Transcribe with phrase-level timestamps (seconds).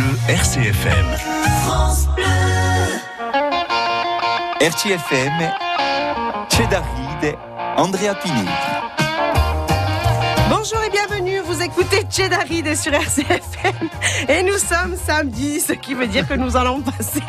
[0.00, 1.06] Bleu RCFM.
[1.64, 2.24] France Bleu.
[4.60, 5.52] RCFM,
[6.48, 7.36] Cedaride,
[7.76, 8.48] Andrea Pinelli.
[10.48, 13.88] Bonjour et bienvenue, vous écoutez Cheddaride sur RCFM
[14.28, 17.22] et nous sommes samedi, ce qui veut dire que nous allons passer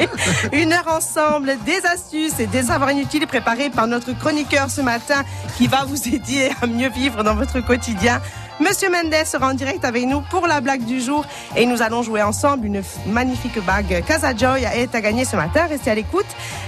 [0.54, 5.24] une heure ensemble, des astuces et des savoirs inutiles préparés par notre chroniqueur ce matin
[5.58, 8.22] qui va vous aider à mieux vivre dans votre quotidien.
[8.62, 11.26] Monsieur Mendes sera en direct avec nous pour la blague du jour
[11.58, 15.66] et nous allons jouer ensemble une magnifique bague Casa Joy est à gagner ce matin.
[15.68, 16.28] Restez à l'écoute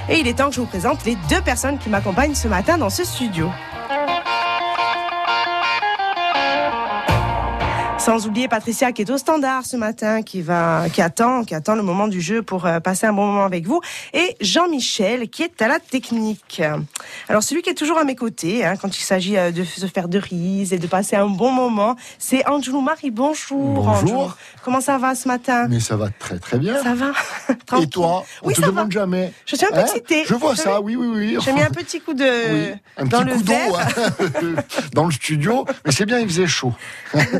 [0.09, 2.79] et il est temps que je vous présente les deux personnes qui m'accompagnent ce matin
[2.79, 3.47] dans ce studio.
[8.05, 11.73] Sans oublier Patricia qui est au standard ce matin, qui va, qui attend, qui attend
[11.75, 13.79] le moment du jeu pour euh, passer un bon moment avec vous,
[14.13, 16.61] et Jean-Michel qui est à la technique.
[17.29, 19.85] Alors celui qui est toujours à mes côtés hein, quand il s'agit euh, de se
[19.85, 23.09] faire de rises et de passer un bon moment, c'est Angelou Marie.
[23.09, 23.81] Bonjour.
[23.83, 24.35] Bonjour.
[24.65, 25.67] Comment ça va ce matin?
[25.69, 26.83] Mais ça va très très bien.
[26.83, 27.11] Ça va?
[27.81, 28.25] Et toi?
[28.41, 28.99] On Oui, te ça demande va.
[28.99, 29.31] jamais.
[29.45, 29.85] Je suis un peu Hein?
[29.85, 30.23] excitée.
[30.27, 31.37] Je vois ça, oui, oui, oui.
[31.43, 34.53] J'ai mis un petit coup de Oui, un dans petit le coup d'eau hein,
[34.93, 36.73] dans le studio, mais c'est bien, il faisait chaud.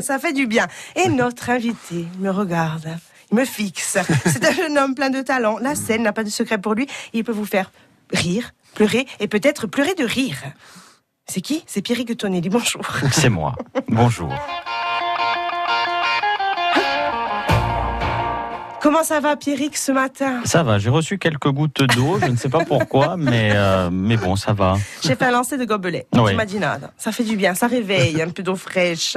[0.00, 0.53] Ça fait du bien.
[0.96, 2.88] Et notre invité me regarde,
[3.30, 3.98] il me fixe.
[4.26, 5.58] C'est un jeune homme plein de talent.
[5.58, 6.86] La scène n'a pas de secret pour lui.
[7.12, 7.70] Il peut vous faire
[8.12, 10.42] rire, pleurer et peut-être pleurer de rire.
[11.26, 11.64] C'est qui?
[11.66, 12.48] C'est Pierrick Tonelli.
[12.50, 12.86] Bonjour.
[13.10, 13.54] C'est moi.
[13.88, 14.32] Bonjour.
[18.84, 20.42] Comment ça va, Pierrick, ce matin?
[20.44, 24.18] Ça va, j'ai reçu quelques gouttes d'eau, je ne sais pas pourquoi, mais, euh, mais
[24.18, 24.76] bon, ça va.
[25.02, 26.06] J'ai fait un lancer de gobelet.
[26.12, 26.32] Oui.
[26.32, 26.92] Tu m'as dit nada.
[26.98, 29.16] Ça fait du bien, ça réveille, un peu d'eau fraîche.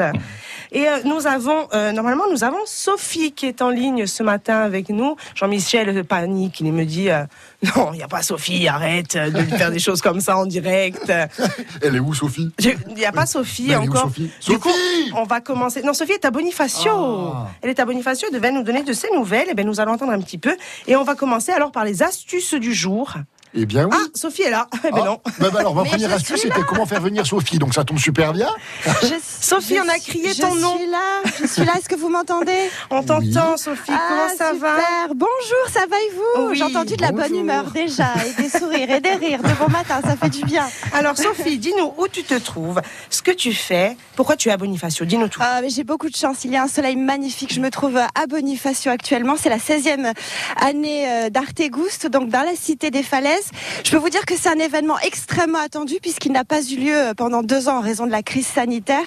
[0.71, 4.59] Et euh, nous avons, euh, normalement, nous avons Sophie qui est en ligne ce matin
[4.59, 5.15] avec nous.
[5.35, 7.23] Jean-Michel panique, il me dit euh,
[7.75, 10.45] non, il n'y a pas Sophie, arrête de lui faire des choses comme ça en
[10.45, 11.11] direct.
[11.81, 12.51] Elle est où, Sophie?
[12.59, 14.11] Il n'y a pas Sophie est où, encore.
[14.39, 14.59] Sophie?
[14.59, 14.69] Coup,
[15.15, 15.81] on va commencer.
[15.81, 16.91] Non, Sophie est à Bonifacio.
[16.91, 17.47] Ah.
[17.61, 19.49] Elle est à Bonifacio, elle devait nous donner de ses nouvelles.
[19.49, 20.55] Et bien, nous allons entendre un petit peu.
[20.87, 23.13] Et on va commencer alors par les astuces du jour.
[23.53, 23.91] Eh bien oui.
[23.93, 24.67] Ah, Sophie est là.
[24.83, 25.19] Eh ben Ah, non.
[25.39, 27.57] bah, bah alors, ma Mais première je astuce, c'était comment faire venir Sophie.
[27.59, 28.49] Donc ça tombe super bien.
[28.85, 29.07] Je-
[29.41, 30.77] Sophie, je on a crié je ton nom.
[30.77, 31.73] suis là, je suis là.
[31.77, 32.69] Est-ce que vous m'entendez?
[32.89, 33.83] On t'entend, Sophie.
[33.87, 34.75] Comment ça va?
[34.75, 35.15] super.
[35.15, 36.49] Bonjour, ça va et vous?
[36.49, 39.53] Oui, J'ai entendu de la bonne humeur déjà, et des sourires et des rires de
[39.53, 40.65] bon matin, ça fait du bien.
[40.93, 44.57] Alors, Sophie, dis-nous où tu te trouves, ce que tu fais, pourquoi tu es à
[44.57, 45.05] Bonifacio?
[45.05, 45.39] Dis-nous tout.
[45.43, 47.53] Ah, mais J'ai beaucoup de chance, il y a un soleil magnifique.
[47.53, 49.35] Je me trouve à Bonifacio actuellement.
[49.41, 50.13] C'est la 16e
[50.59, 53.36] année euh, d'Arteguste, donc dans la cité des falaises.
[53.83, 56.95] Je peux vous dire que c'est un événement extrêmement attendu puisqu'il n'a pas eu lieu
[56.95, 59.05] euh, pendant deux ans en raison de la crise sanitaire.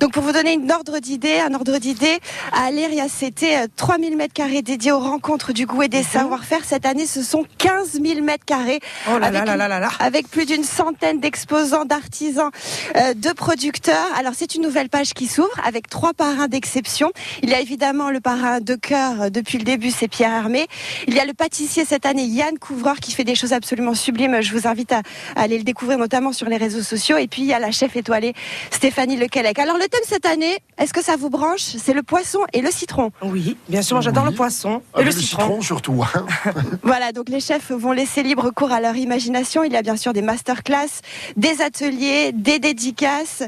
[0.00, 2.18] Donc pour vous donner une ordre d'idée, un ordre d'idée,
[2.52, 6.64] à Aléria, c'était euh, 3000 mètres carrés dédiés aux rencontres du goût et des savoir-faire.
[6.64, 9.68] Cette année, ce sont 15 000 mètres carrés Oh là avec là là une- là
[9.68, 9.88] là là.
[9.98, 12.50] avec plus d'une centaine d'exposants, d'artisans,
[12.96, 14.06] euh, de producteurs.
[14.16, 17.10] Alors c'est une nouvelle page qui s'ouvre avec trois parrains d'exception.
[17.42, 20.66] Il y a évidemment le parrain de cœur euh, depuis le début, c'est Pierre Hermé.
[21.06, 24.40] Il y a le pâtissier cette année, Yann Couvreur, qui fait des choses absolument sublimes.
[24.42, 25.02] Je vous invite à,
[25.36, 27.16] à aller le découvrir notamment sur les réseaux sociaux.
[27.16, 28.34] Et puis il y a la chef étoilée,
[28.70, 29.58] Stéphanie Lequelec.
[29.58, 31.60] Alors le thème cette année, est-ce que ça vous branche?
[31.78, 33.10] C'est le poisson et le citron.
[33.22, 34.30] Oui, bien sûr, j'adore Oui.
[34.30, 35.60] le poisson et Avec le citron.
[35.60, 36.02] surtout.
[36.14, 36.26] hein.
[36.82, 39.64] Voilà, donc les chefs vont laisser libre cours à leur imagination.
[39.64, 41.00] Il y a bien sûr des masterclass,
[41.36, 43.42] des ateliers, des dédicaces.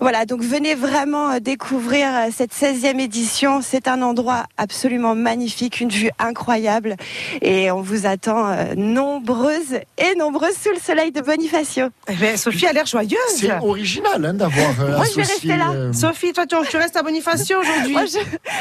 [0.00, 3.60] Voilà, donc venez vraiment euh, découvrir euh, cette 16e édition.
[3.62, 6.96] C'est un endroit absolument magnifique, une vue incroyable.
[7.42, 8.74] Et on vous attend euh,
[9.58, 11.86] nombreuses et nombreuses sous le soleil de Bonifacio.
[12.08, 13.16] Eh Sophie a l'air joyeuse.
[13.36, 15.70] C'est original hein, d'avoir euh, Moi, je vais rester là.
[15.70, 17.92] euh, Sophie, toi, tu, tu restes à Bonifacio aujourd'hui.
[17.92, 18.18] Moi, je,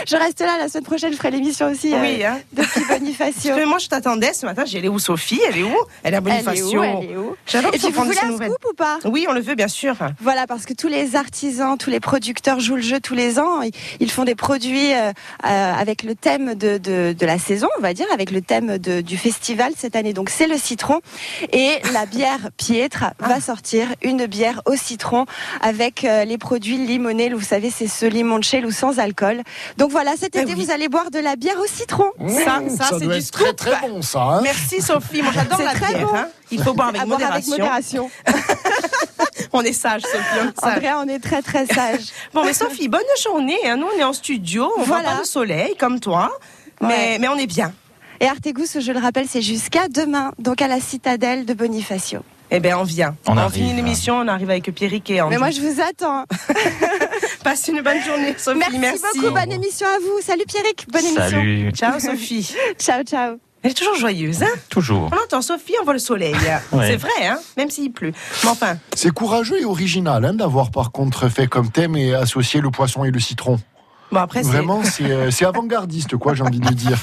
[0.08, 0.58] je reste là.
[0.60, 2.40] La semaine prochaine, je ferai l'émission aussi euh, Oui, hein.
[2.54, 3.50] depuis Bonifacio.
[3.52, 4.64] Parce que moi, je t'attendais ce matin.
[4.66, 5.42] J'ai elle est où, Sophie?
[5.48, 5.76] Elle est où?
[6.04, 6.80] Elle est à Elle est Bonifacio.
[6.80, 7.36] où Elle est où?
[7.46, 9.00] J'adore Et puis, vous voulez un scoop ou pas?
[9.06, 9.96] Oui, on le veut, bien sûr.
[10.22, 13.62] Voilà, parce que tous les artisans, tous les producteurs jouent le jeu tous les ans.
[13.62, 15.12] Ils- Ils font des produits euh,
[15.46, 18.78] euh, avec le thème de, de, de la saison, on va dire, avec le thème
[18.78, 20.14] de- du festival cette année.
[20.14, 20.87] Donc c'est le citron.
[21.54, 25.26] Et la bière Pietre va sortir une bière au citron
[25.62, 27.30] avec euh, les produits limonés.
[27.30, 29.42] Vous savez, c'est ce limoncello sans alcool.
[29.78, 30.66] Donc voilà, cet Eh été, oui.
[30.66, 32.12] vous allez boire de la bière au citron.
[32.44, 33.56] Ça, mmh, ça, c'est du être très scoop.
[33.58, 34.22] très bon ça.
[34.22, 34.42] hein.
[34.42, 36.08] Merci Sophie, moi j'adore la très bière.
[36.08, 36.16] bon.
[36.16, 36.28] hein.
[36.52, 38.10] Il faut boire avec À boire avec modération.
[39.54, 40.78] On est sage, Sophie, on est sage.
[40.78, 42.02] Andrea, on est très très sage.
[42.34, 43.58] Bon, mais Sophie, bonne journée.
[43.66, 43.78] hein.
[43.78, 46.32] Nous, on est en studio, on voit pas le soleil comme toi,
[46.82, 47.74] mais, mais on est bien.
[48.20, 52.20] Et Artegus, je le rappelle, c'est jusqu'à demain, donc à la citadelle de Bonifacio.
[52.50, 53.16] Eh bien, on vient.
[53.28, 53.56] On On, arrive.
[53.56, 55.22] finit l'émission, on arrive avec Pierrick et.
[55.30, 56.24] Mais moi, je vous attends.
[57.44, 58.58] Passe une bonne journée, Sophie.
[58.60, 59.04] Merci, Merci.
[59.20, 59.34] beaucoup.
[59.34, 60.22] Bonne émission à vous.
[60.22, 60.86] Salut Pierrick.
[60.92, 61.30] Bonne émission.
[61.30, 61.72] Salut.
[61.74, 62.56] Ciao, Sophie.
[62.80, 63.36] Ciao, ciao.
[63.64, 65.10] Elle est toujours joyeuse, hein Toujours.
[65.12, 66.36] On entend Sophie, on voit le soleil.
[66.72, 66.88] Ouais.
[66.92, 68.14] C'est vrai, hein Même s'il pleut.
[68.44, 72.62] Mais enfin, C'est courageux et original hein, d'avoir par contre fait comme thème et associé
[72.62, 73.60] le poisson et le citron.
[74.12, 74.50] Bon, après, c'est.
[74.50, 76.98] Vraiment, c'est euh, c'est avant-gardiste, quoi, j'ai envie de dire.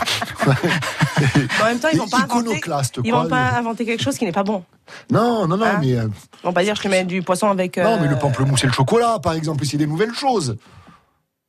[1.60, 2.60] En même temps, ils vont pas inventer.
[3.04, 4.64] Ils vont pas inventer quelque chose qui n'est pas bon.
[5.10, 6.08] Non, non, non, Hein mais, euh,
[6.42, 7.78] vont pas dire je te mets du poisson avec.
[7.78, 10.56] non, mais euh, le pamplemousse et le chocolat, par exemple, c'est des nouvelles choses.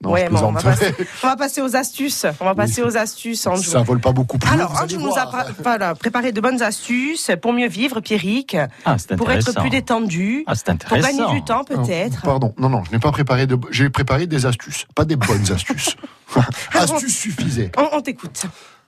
[0.03, 0.93] Non, ouais, bon, on, va passer,
[1.23, 2.25] on va passer aux astuces.
[2.41, 3.47] On va passer aux astuces.
[3.47, 3.61] Andrew.
[3.63, 4.51] Ça vole pas beaucoup plus.
[4.51, 5.47] Alors, Andrew nous a voir.
[5.47, 10.43] pra- voilà, préparé de bonnes astuces pour mieux vivre, Pierrick, Ah, pour être plus détendu,
[10.47, 10.53] Ah,
[10.87, 12.21] pour gagner du temps peut-être.
[12.23, 13.57] Pardon, non, non, je n'ai pas préparé de.
[13.71, 15.95] J'ai préparé des astuces, pas des bonnes astuces.
[16.73, 17.71] astuces suffisait.
[17.77, 18.43] On, on t'écoute.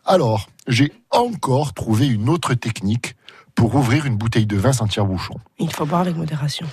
[0.05, 3.15] Alors, j'ai encore trouvé une autre technique
[3.55, 5.33] pour ouvrir une bouteille de vin sans tire-bouchon.
[5.57, 6.67] Il faut boire avec modération.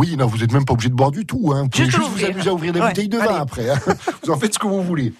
[0.00, 1.52] Oui, non, vous n'êtes même pas obligé de boire du tout.
[1.54, 1.64] Hein.
[1.64, 3.34] Vous Juste juste vous amuser à ouvrir des Ouais, bouteilles de vin allez.
[3.38, 3.68] après.
[3.68, 3.78] hein.
[4.24, 5.12] Vous en faites ce que vous voulez.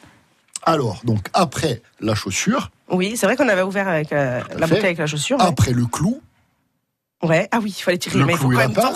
[0.63, 4.85] Alors, donc, après la chaussure, Oui, c'est vrai qu'on avait ouvert avec euh, la bouteille
[4.87, 5.39] avec la chaussure.
[5.39, 5.45] ouais.
[5.45, 6.23] après le clou,
[7.23, 7.47] Ouais.
[7.51, 8.95] Ah oui, il fallait tirer, Le mais il faut quand même là.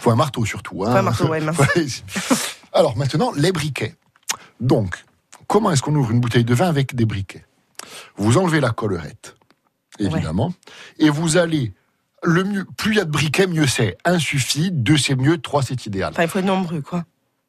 [0.00, 0.84] faut un marteau surtout.
[0.84, 0.92] Hein.
[0.92, 1.28] Faut un marteau.
[1.30, 1.86] Ouais.
[2.72, 3.94] Alors, maintenant, les briquets.
[4.60, 5.04] Donc,
[5.46, 7.44] comment est-ce qu'on ouvre une bouteille de vin avec des briquets?
[8.16, 9.34] Vous enlevez la collerette,
[9.98, 10.54] évidemment,
[10.98, 11.74] et vous allez.
[12.24, 13.96] Le mieux, plus il y a de briquets, mieux c'est.
[14.04, 16.10] Un suffit, deux c'est mieux, trois c'est idéal.
[16.12, 17.04] Enfin, il faut être nombreux, quoi.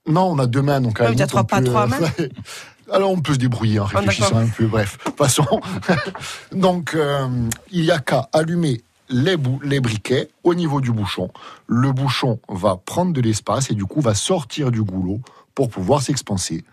[0.08, 2.10] Non, on a deux mains, donc mais t'as limite, trois pas, peut, trois euh, mains.
[2.92, 4.98] Alors on peut se débrouiller en Ah, réfléchissant un peu, bref.
[5.18, 5.62] Passons.
[6.52, 7.28] donc euh,
[7.72, 11.30] il y a qu'à allumer les, les briquets au niveau du bouchon.
[11.68, 15.22] Le bouchon va prendre de l'espace et du coup va sortir du goulot
[15.56, 16.66] pour pouvoir s'expanser.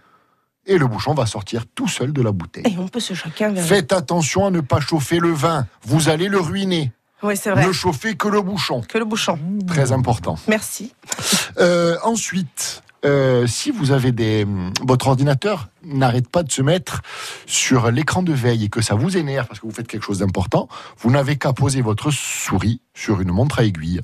[0.66, 2.64] Et le bouchon va sortir tout seul de la bouteille.
[2.66, 3.64] Et on peut se chacun vers.
[3.64, 5.66] Faites attention à ne pas chauffer le vin.
[5.82, 6.92] Vous allez le ruiner.
[7.22, 7.66] Oui, c'est vrai.
[7.66, 8.82] Ne chauffez que le bouchon.
[8.88, 9.38] Que le bouchon.
[9.66, 10.36] Très important.
[10.48, 10.94] Merci.
[11.58, 14.46] Euh, ensuite, euh, si vous avez des,
[14.82, 17.02] votre ordinateur n'arrête pas de se mettre
[17.46, 20.18] sur l'écran de veille et que ça vous énerve parce que vous faites quelque chose
[20.18, 20.68] d'important,
[20.98, 24.00] vous n'avez qu'à poser votre souris sur une montre à aiguille.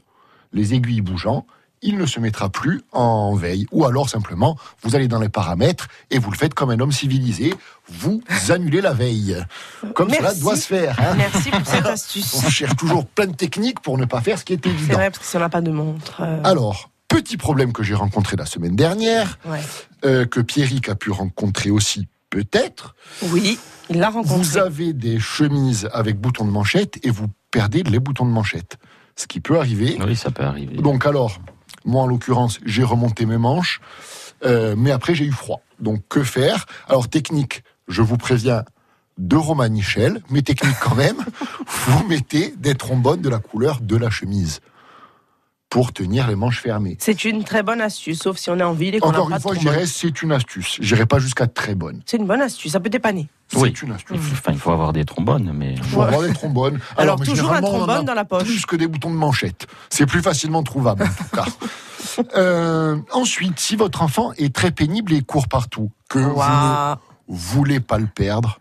[0.52, 1.46] Les aiguilles bougeant,
[1.82, 3.66] il ne se mettra plus en veille.
[3.72, 6.92] Ou alors simplement, vous allez dans les paramètres et vous le faites comme un homme
[6.92, 7.54] civilisé.
[7.88, 9.36] Vous annulez la veille.
[9.94, 10.98] Comme cela doit se faire.
[11.00, 11.14] hein.
[11.16, 12.34] Merci pour cette astuce.
[12.46, 14.94] On cherche toujours plein de techniques pour ne pas faire ce qui est C'est évident.
[14.94, 16.20] vrai, parce que on n'a pas de montre.
[16.22, 19.60] euh, Alors, petit problème que j'ai rencontré la semaine dernière, ouais.
[20.04, 22.96] euh, que Pierrick a pu rencontrer aussi peut-être.
[23.22, 23.58] Oui,
[23.88, 24.36] il l'a rencontré.
[24.38, 28.76] Vous avez des chemises avec boutons de manchette et vous perdez les boutons de manchette.
[29.14, 29.96] Ce qui peut arriver.
[30.04, 30.76] Oui, ça peut arriver.
[30.76, 31.38] Donc alors,
[31.86, 33.80] moi en l'occurrence, j'ai remonté mes manches,
[34.44, 35.62] euh, mais après j'ai eu froid.
[35.80, 36.66] Donc que faire?
[36.88, 38.64] Alors technique, je vous préviens
[39.18, 41.16] de Romanichel, mais technique quand même,
[41.66, 44.60] vous mettez des trombones de la couleur de la chemise
[45.70, 46.96] pour tenir les manches fermées.
[47.00, 49.30] C'est une très bonne astuce, sauf si on est en ville et qu'on n'a Encore
[49.30, 50.78] pas une fois, de je dirais c'est une astuce.
[50.80, 52.02] J'irai pas jusqu'à très bonne.
[52.06, 53.28] C'est une bonne astuce, ça peut dépanner.
[53.54, 53.72] Oui.
[53.74, 54.16] C'est une astuce.
[54.32, 56.80] Enfin, il faut avoir des trombones, mais Il faut avoir des trombones.
[56.96, 58.44] Alors, mais toujours un a trombone dans la poche.
[58.44, 59.66] Plus que des boutons de manchette.
[59.90, 61.46] C'est plus facilement trouvable en tout cas.
[62.34, 66.96] Euh, ensuite, si votre enfant est très pénible et court partout, que vous ne
[67.28, 68.60] voulez pas le perdre,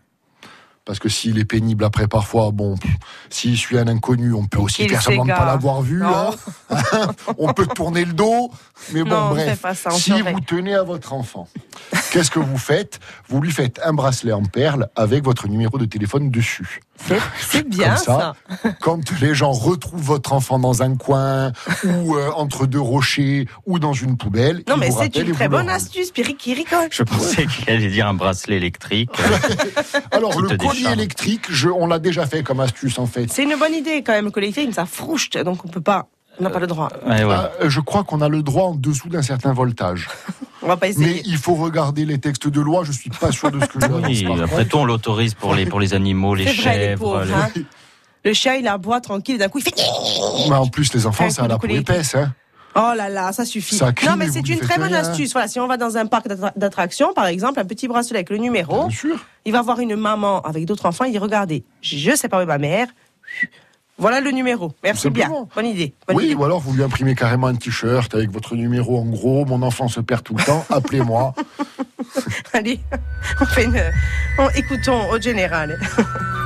[0.86, 2.76] parce que s'il est pénible après parfois, bon,
[3.28, 6.02] s'il suit un inconnu, on peut aussi de ne pas l'avoir vu.
[6.02, 6.30] Hein.
[7.38, 8.50] on peut tourner le dos,
[8.92, 9.60] mais bon, Non, bref.
[9.74, 11.48] ça, si vous tenez à votre enfant,
[12.12, 13.00] qu'est-ce que vous faites?
[13.28, 16.80] Vous lui faites un bracelet en perles avec votre numéro de téléphone dessus.
[16.98, 18.34] C'est- bien Comme ça.
[18.62, 21.52] ça, quand les gens retrouvent votre enfant dans un coin
[21.84, 25.68] ou euh, entre deux rochers ou dans une poubelle, Non, mais c'est une très bonne
[25.68, 26.10] astuce.
[26.10, 26.88] Pierrick qui rigole.
[26.90, 29.10] je pensais qu'il allait dire un bracelet électrique.
[30.10, 30.92] Alors le collier décharge.
[30.92, 33.26] électrique, je, on l'a déjà fait comme astuce en fait.
[33.32, 34.26] C'est une bonne idée quand même.
[34.26, 36.08] Le collectif, ça frouche, donc on peut pas.
[36.38, 36.90] On n'a pas le droit.
[37.06, 37.34] Ouais, ouais.
[37.34, 40.08] Ah, je crois qu'on a le droit en dessous d'un certain voltage.
[40.66, 41.22] On va pas Mais essayer.
[41.24, 43.86] il faut regarder les textes de loi, je suis pas sûr de ce que je
[44.08, 44.26] dis.
[44.26, 47.00] Oui, après tout, on l'autorise pour les, pour les animaux, les C'est vrai, les chèvres.
[47.02, 47.24] pauvres.
[47.24, 47.64] les- hein.
[48.24, 49.74] Le chat, il aboie tranquille, d'un coup, il fait.
[50.48, 52.16] Mais en plus, les enfants, Un ça coup a de la peau épaisse.
[52.16, 52.34] Hein.
[52.74, 53.76] Oh là là, ça suffit.
[53.76, 54.98] Ça non, mais mais c'est une très bonne rien.
[54.98, 55.32] astuce.
[55.32, 58.30] Voilà, si on va dans un parc d'attra- d'attractions, par exemple, un petit bracelet avec
[58.30, 59.24] le numéro, Bien sûr.
[59.44, 62.40] il va voir une maman avec d'autres enfants, il dit regardez, je sais pas où
[62.42, 62.88] est ma mère.
[63.98, 64.72] Voilà le numéro.
[64.84, 65.30] Merci bien.
[65.54, 65.94] Bonne idée.
[66.06, 66.34] Bonne Oui, idée.
[66.34, 69.46] ou alors vous lui imprimez carrément un t-shirt avec votre numéro en gros.
[69.46, 70.64] Mon enfant se perd tout le temps.
[70.70, 71.34] Appelez-moi.
[72.52, 72.78] Allez,
[73.40, 73.80] on fait une.
[74.38, 75.80] on- écoutons au général.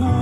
[0.00, 0.21] of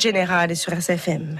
[0.00, 1.38] au Général et sur SFM.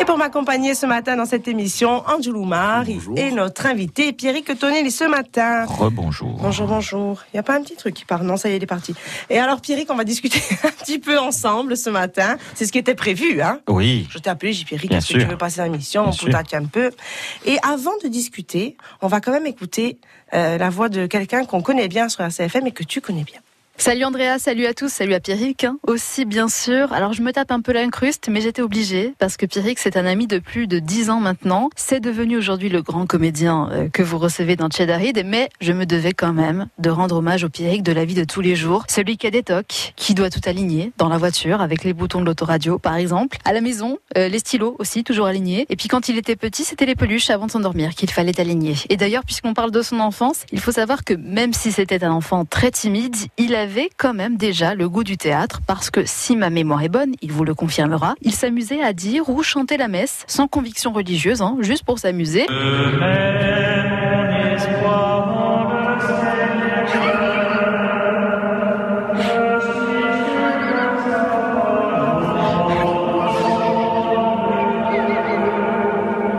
[0.00, 2.84] Et pour m'accompagner ce matin dans cette émission, Angelou Mar
[3.16, 5.66] et notre invité Pierrick Tonelli ce matin.
[5.66, 6.38] Rebonjour.
[6.40, 7.22] Bonjour, bonjour.
[7.26, 8.66] Il n'y a pas un petit truc qui part Non, ça y est, il est
[8.66, 8.94] parti.
[9.28, 12.38] Et alors, Pierrick, on va discuter un petit peu ensemble ce matin.
[12.54, 14.06] C'est ce qui était prévu, hein Oui.
[14.10, 16.04] Je t'ai appelé, j'ai dit, Pierrick, est-ce que tu veux passer l'émission?
[16.04, 16.92] Bien On poutate un peu.
[17.44, 19.98] Et avant de discuter, on va quand même écouter
[20.32, 23.40] euh, la voix de quelqu'un qu'on connaît bien sur RCFM et que tu connais bien.
[23.80, 26.92] Salut Andrea, salut à tous, salut à Pierrick hein, aussi bien sûr.
[26.92, 30.04] Alors je me tape un peu l'incruste mais j'étais obligée parce que Pierrick c'est un
[30.04, 31.70] ami de plus de 10 ans maintenant.
[31.76, 35.86] C'est devenu aujourd'hui le grand comédien euh, que vous recevez dans Cheddarid mais je me
[35.86, 38.84] devais quand même de rendre hommage au Pierrick de la vie de tous les jours.
[38.88, 42.20] Celui qui a des tocs, qui doit tout aligner dans la voiture avec les boutons
[42.20, 43.38] de l'autoradio par exemple.
[43.44, 45.66] À la maison, euh, les stylos aussi toujours alignés.
[45.68, 48.74] Et puis quand il était petit c'était les peluches avant de s'endormir qu'il fallait aligner.
[48.88, 52.10] Et d'ailleurs puisqu'on parle de son enfance, il faut savoir que même si c'était un
[52.10, 56.36] enfant très timide, il avait quand même déjà le goût du théâtre parce que si
[56.36, 59.88] ma mémoire est bonne, il vous le confirmera, il s'amusait à dire ou chanter la
[59.88, 62.46] messe sans conviction religieuse, hein, juste pour s'amuser.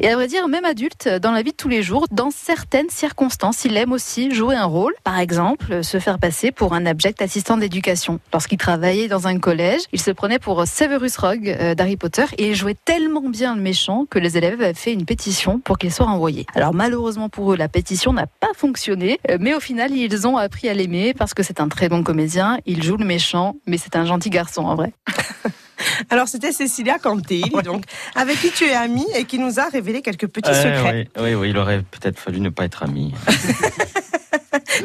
[0.09, 3.63] À vrai dire, même adulte, dans la vie de tous les jours, dans certaines circonstances,
[3.65, 4.95] il aime aussi jouer un rôle.
[5.03, 8.19] Par exemple, se faire passer pour un abject assistant d'éducation.
[8.33, 12.49] Lorsqu'il travaillait dans un collège, il se prenait pour Severus Rogue euh, d'Harry Potter et
[12.49, 15.93] il jouait tellement bien le méchant que les élèves avaient fait une pétition pour qu'il
[15.93, 16.47] soit renvoyé.
[16.55, 20.37] Alors malheureusement pour eux, la pétition n'a pas fonctionné, euh, mais au final, ils ont
[20.37, 22.57] appris à l'aimer parce que c'est un très bon comédien.
[22.65, 24.91] Il joue le méchant, mais c'est un gentil garçon en vrai.
[26.09, 27.83] Alors, c'était Cécilia Canté, dis donc,
[28.15, 31.07] avec qui tu es amie et qui nous a révélé quelques petits Euh, secrets.
[31.17, 33.13] oui, oui, oui, il aurait peut-être fallu ne pas être ami.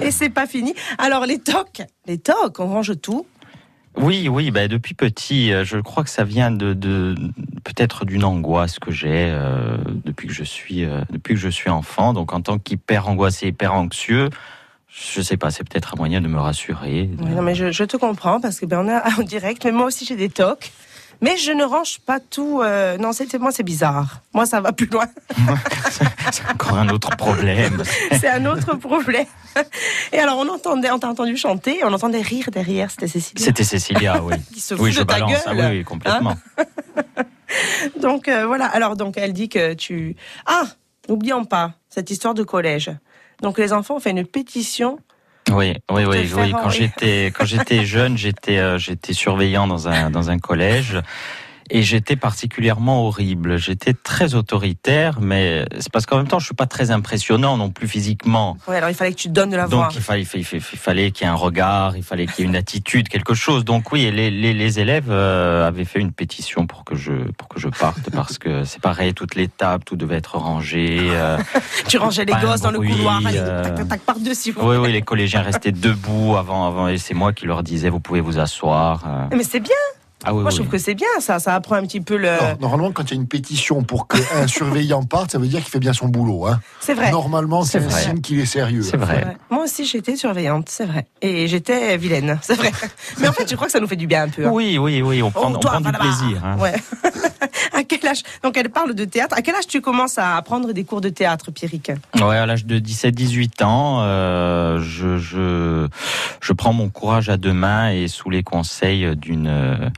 [0.01, 0.75] Et c'est pas fini.
[0.99, 3.27] Alors, les tocs, les tocs, on range tout.
[3.97, 7.15] Oui, oui, ben depuis petit, euh, je crois que ça vient de, de
[7.63, 11.71] peut-être d'une angoisse que j'ai euh, depuis que je suis euh, depuis que je suis
[11.71, 12.13] enfant.
[12.13, 14.31] Donc en tant qu'hyper angoissé, hyper anxieux,
[14.97, 17.05] je sais pas, c'est peut-être un moyen de me rassurer.
[17.05, 19.65] de- Oui, non, mais je, je te comprends parce que ben, on est en direct,
[19.65, 20.71] mais moi aussi j'ai des tocs.
[21.21, 22.61] Mais je ne range pas tout.
[22.61, 24.21] euh, non, c'est moi, c'est bizarre.
[24.35, 25.07] Moi, ça va plus loin.
[26.31, 27.83] c'est encore un autre problème.
[28.21, 29.25] C'est un autre problème.
[30.13, 32.91] Et alors, on entendait, on t'a entendu chanter, on entendait rire derrière.
[32.91, 34.35] C'était Cécilia C'était Cécilia, oui.
[34.53, 35.31] qui se Oui, fout je de ta balance.
[35.31, 35.41] gueule.
[35.47, 36.35] Ah oui, oui, complètement.
[38.01, 38.67] Donc euh, voilà.
[38.67, 40.17] Alors donc, elle dit que tu.
[40.47, 40.65] Ah,
[41.09, 42.91] n'oublions pas cette histoire de collège.
[43.45, 44.99] Donc les enfants ont fait une pétition.
[45.53, 46.53] Oui, oui, oui, oui.
[46.53, 50.99] Quand j'étais quand j'étais jeune, j'étais euh, j'étais surveillant dans un dans un collège.
[51.71, 53.57] Et j'étais particulièrement horrible.
[53.57, 57.71] J'étais très autoritaire, mais c'est parce qu'en même temps, je suis pas très impressionnant non
[57.71, 58.59] plus physiquement.
[58.69, 59.85] Ouais, alors il fallait que tu te donnes de la voix.
[59.85, 62.45] Donc il fallait, il fallait, il fallait qu'il y ait un regard, il fallait qu'il
[62.45, 63.65] y ait une attitude, quelque chose.
[63.65, 67.49] Donc oui, les, les, les élèves euh, avaient fait une pétition pour que je pour
[67.49, 70.99] que je parte parce que c'est pareil, toutes les tables, tout devait être rangé.
[71.01, 71.39] euh,
[71.89, 73.21] Tu rangeais les gosses dans le couloir.
[73.25, 74.55] Allez, euh, tac, tac, tac, par dessus.
[74.61, 78.01] oui, oui, les collégiens restaient debout avant, avant, et c'est moi qui leur disais, vous
[78.01, 79.05] pouvez vous asseoir.
[79.07, 79.37] euh.
[79.37, 79.73] Mais c'est bien.
[80.25, 81.07] Ah oui, Moi, je trouve que c'est bien.
[81.21, 82.29] Ça, ça apprend un petit peu le.
[82.29, 85.61] Non, normalement, quand il y a une pétition pour qu'un surveillant parte, ça veut dire
[85.61, 86.47] qu'il fait bien son boulot.
[86.47, 86.61] Hein.
[86.81, 87.11] C'est vrai.
[87.11, 88.03] Normalement, c'est un vrai.
[88.03, 88.83] signe qu'il est sérieux.
[88.83, 89.37] C'est vrai.
[89.51, 91.07] Moi aussi, j'étais surveillante, c'est vrai.
[91.23, 92.73] Et j'étais vilaine, c'est vrai.
[93.19, 94.47] Mais en fait, je crois que ça nous fait du bien un peu.
[94.47, 94.51] hein.
[94.53, 96.43] Oui, oui, oui, on prend, Oh, on toi, prend du plaisir.
[96.45, 96.57] hein.
[96.59, 96.75] Ouais.
[97.73, 99.35] à quel âge Donc, elle parle de théâtre.
[99.37, 101.91] À quel âge tu commences à apprendre des cours de théâtre, Pierrick?
[102.21, 105.89] Ouais, à l'âge de 17-18 ans, euh, je, je,
[106.41, 109.89] je prends mon courage à deux mains et sous les conseils d'une euh,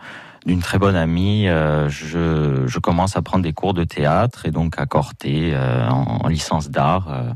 [0.46, 4.52] d'une très bonne amie, euh, je, je commence à prendre des cours de théâtre et
[4.52, 7.08] donc à Corté euh, en, en licence d'art.
[7.10, 7.30] euh,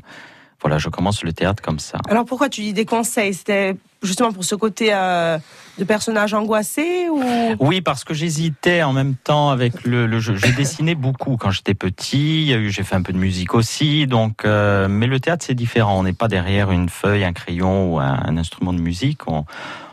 [0.62, 1.98] voilà, je commence le théâtre comme ça.
[2.08, 3.32] Alors, pourquoi tu dis des conseils?
[3.32, 7.22] C'était justement pour ce côté de personnage angoissé ou?
[7.60, 10.36] Oui, parce que j'hésitais en même temps avec le, le jeu.
[10.36, 12.54] J'ai dessiné beaucoup quand j'étais petit.
[12.68, 14.06] J'ai fait un peu de musique aussi.
[14.06, 15.98] Donc, mais le théâtre c'est différent.
[15.98, 19.26] On n'est pas derrière une feuille, un crayon ou un, un instrument de musique.
[19.28, 19.46] On,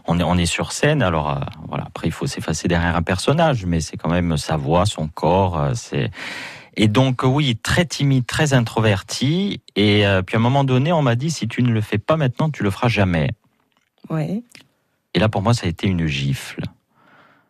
[0.08, 1.02] on est, on est sur scène.
[1.04, 1.86] Alors euh, voilà.
[1.86, 5.60] Après, il faut s'effacer derrière un personnage, mais c'est quand même sa voix, son corps.
[5.60, 6.10] euh, C'est
[6.80, 9.62] et donc oui, très timide, très introverti.
[9.76, 11.98] Et euh, puis à un moment donné, on m'a dit si tu ne le fais
[11.98, 13.32] pas maintenant, tu le feras jamais.
[14.10, 14.44] Ouais.
[15.14, 16.62] Et là, pour moi, ça a été une gifle.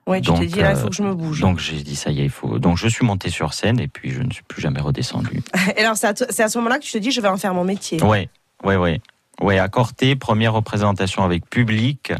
[0.08, 1.42] Ouais, tu t'es dit là, il faut que je me bouge.
[1.42, 2.60] Donc j'ai dit ça y est, il faut.
[2.60, 5.42] Donc je suis monté sur scène et puis je ne suis plus jamais redescendu.
[5.76, 7.54] Et alors, c'est à, à ce moment-là que tu te dis, je vais en faire
[7.54, 8.02] mon métier.
[8.02, 8.30] Ouais,
[8.64, 9.02] ouais, ouais,
[9.42, 9.60] ouais.
[9.60, 12.14] À Corté, première représentation avec public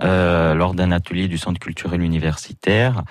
[0.00, 3.02] euh, lors d'un atelier du Centre culturel universitaire.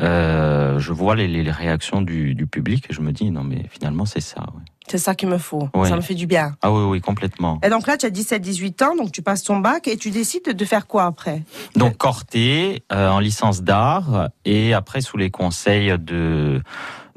[0.00, 3.64] euh, je vois les, les réactions du, du, public et je me dis non mais
[3.70, 4.40] finalement c'est ça.
[4.40, 4.62] Ouais.
[4.88, 5.68] C'est ça qu'il me faut.
[5.74, 5.88] Ouais.
[5.88, 6.54] Ça me fait du bien.
[6.62, 7.58] Ah oui, oui, complètement.
[7.64, 10.48] Et donc là, tu as 17-18 ans, donc tu passes ton bac et tu décides
[10.48, 11.42] de faire quoi après?
[11.74, 16.62] Donc Corté, euh, en licence d'art, et après sous les conseils de...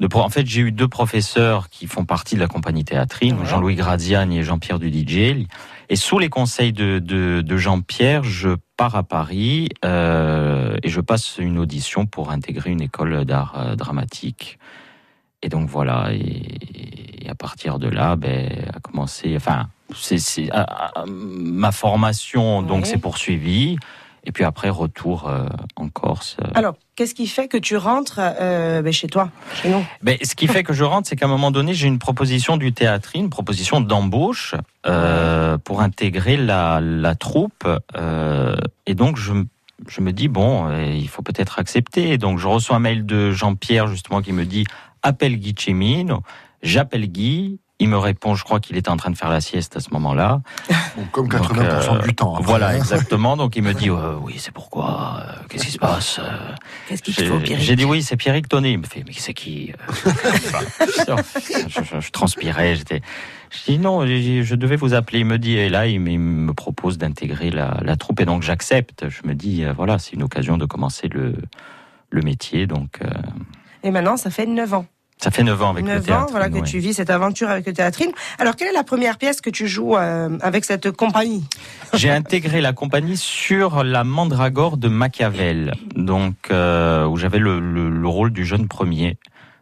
[0.00, 3.46] de en fait, j'ai eu deux professeurs qui font partie de la compagnie théâtrine, ouais.
[3.46, 5.46] Jean-Louis Graziani et Jean-Pierre Dudigier.
[5.92, 11.00] Et sous les conseils de, de, de Jean-Pierre, je pars à Paris euh, et je
[11.00, 14.60] passe une audition pour intégrer une école d'art euh, dramatique.
[15.42, 20.48] Et donc voilà, et, et, à partir de là, ben, a commencé, enfin, c'est
[21.08, 23.76] ma formation donc s'est poursuivie.
[24.22, 26.36] Et puis après, retour euh, en Corse.
[26.54, 29.82] Alors, qu'est-ce qui fait que tu rentres euh, ben chez toi, chez nous?
[30.02, 32.58] Ben, Ce qui fait que je rentre, c'est qu'à un moment donné, j'ai une proposition
[32.58, 34.54] du théâtre, une proposition d'embauche
[34.86, 37.66] euh, pour intégrer la, troupe.
[37.96, 42.18] Euh, et donc, je, me dis, bon, il faut peut-être accepter.
[42.18, 44.66] Donc, je reçois un mail de Jean-Pierre, justement, qui me dit,
[45.02, 46.22] appelle Guy Cimino.
[46.62, 49.74] J'appelle Guy, il me répond, je crois qu'il était en train de faire la sieste
[49.76, 50.42] à ce moment-là.
[51.12, 52.34] Comme 80% Donc, euh, du temps.
[52.34, 52.46] Après.
[52.46, 53.38] Voilà, exactement.
[53.38, 56.20] Donc il me dit, euh, oui, c'est pourquoi euh, Qu'est-ce qui se passe
[56.86, 58.72] Qu'est-ce qu'il faut, Pierrick J'ai dit, oui, c'est Pierrick Tonnet.
[58.72, 59.72] Il me fait, mais c'est qui
[60.04, 63.00] je, je, je, transpirais, j'étais...
[63.50, 65.20] Je dis non, je, je devais vous appeler.
[65.20, 68.20] Il me dit, et là, il me, il me propose d'intégrer la, la, troupe.
[68.20, 69.08] Et donc j'accepte.
[69.08, 71.34] Je me dis, voilà, c'est une occasion de commencer le,
[72.10, 72.66] le métier.
[72.66, 73.00] Donc,
[73.82, 74.86] Et maintenant, ça fait 9 ans.
[75.22, 76.22] Ça fait 9 ans avec 9 le théâtre.
[76.22, 76.62] ans, voilà, que ouais.
[76.62, 78.10] tu vis cette aventure avec le théâtrine.
[78.38, 81.44] Alors, quelle est la première pièce que tu joues euh, avec cette compagnie
[81.94, 87.90] J'ai intégré la compagnie sur la Mandragore de Machiavel, donc euh, où j'avais le, le,
[87.90, 89.18] le, rôle du jeune premier.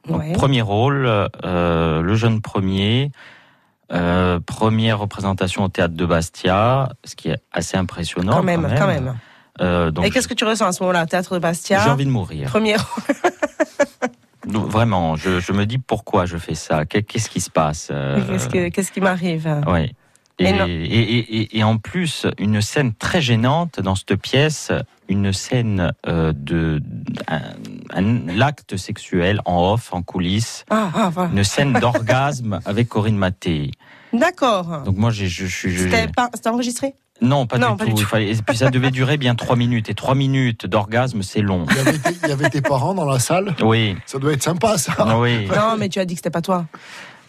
[0.06, 0.32] Donc, ouais.
[0.32, 1.06] Premier rôle,
[1.44, 3.10] euh, le jeune premier.
[4.46, 8.32] Première représentation au théâtre de Bastia, ce qui est assez impressionnant.
[8.32, 9.16] Quand même, quand même.
[9.58, 9.90] Quand même.
[9.90, 12.10] donc, Et qu'est-ce que tu ressens à ce moment-là, théâtre de Bastia J'ai envie de
[12.10, 12.50] mourir.
[12.50, 12.76] Premier
[14.48, 16.84] Vraiment, je, je, me dis pourquoi je fais ça?
[16.86, 18.20] Qu'est-ce qui se passe euh...
[18.26, 19.62] Qu'est-ce que, qu qui m'arrive?
[19.66, 19.94] Oui.
[20.40, 24.70] Et, et, et, et, en plus, une scène très gênante dans cette pièce,
[25.08, 26.80] une scène euh, de
[27.26, 27.40] un,
[27.92, 31.32] un, l'acte sexuel en off, en coulisses, ah, ah, voilà.
[31.32, 33.72] une scène d'orgasme avec Corinne Mattei.
[34.12, 34.82] D'accord.
[34.84, 35.76] Donc moi, j'ai, je suis.
[35.76, 36.06] C'était
[36.46, 36.94] enregistré?
[37.20, 37.90] Non, pas, non, du, pas tout.
[37.92, 38.08] du tout.
[38.08, 39.88] Fallait, et puis ça devait durer bien trois minutes.
[39.88, 41.66] Et trois minutes d'orgasme, c'est long.
[41.70, 43.96] Il y, avait tes, il y, avait tes, parents dans la salle Oui.
[44.06, 45.18] Ça doit être sympa, ça.
[45.18, 45.46] Oui.
[45.46, 46.66] Non, mais tu as dit que c'était pas toi.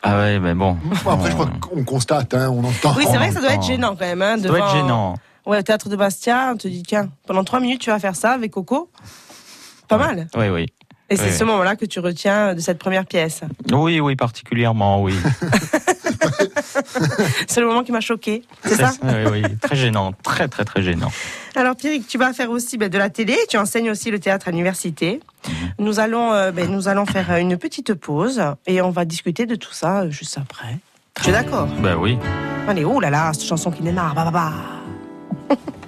[0.01, 0.77] Ah ouais, mais bon.
[1.09, 2.93] après, je crois qu'on constate, hein, on entend.
[2.95, 4.21] Oui, c'est vrai que ça doit être gênant quand même.
[4.21, 4.57] Hein, ça devant...
[4.57, 5.15] doit être gênant.
[5.45, 8.15] Ouais, au théâtre de Bastia, on te dit, tiens, pendant trois minutes, tu vas faire
[8.15, 8.89] ça avec Coco.
[9.87, 10.05] Pas ouais.
[10.05, 10.27] mal.
[10.37, 10.67] Oui, oui.
[11.09, 11.37] Et c'est oui.
[11.37, 13.41] ce moment-là que tu retiens de cette première pièce.
[13.71, 15.15] Oui, oui, particulièrement, oui.
[17.47, 20.81] c'est le moment qui m'a choqué, c'est ça Oui, oui, très gênant, très, très, très
[20.81, 21.11] gênant.
[21.55, 24.47] Alors, Pierrick, tu vas faire aussi ben, de la télé, tu enseignes aussi le théâtre
[24.47, 25.19] à l'université.
[25.47, 25.53] Mhm.
[25.53, 25.69] Mmh.
[25.79, 29.55] Nous, allons, euh, ben, nous allons faire une petite pause et on va discuter de
[29.55, 30.77] tout ça euh, juste après.
[31.21, 31.67] Tu es d'accord?
[31.81, 32.17] Ben oui.
[32.67, 34.53] Allez, oh là là, cette chanson qui démarre, bah, bah,
[35.49, 35.55] bah.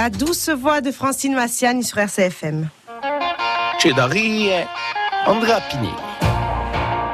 [0.00, 2.70] La douce voix de Francine Massiani sur RCFM.
[5.26, 5.92] Andrea Pinelli.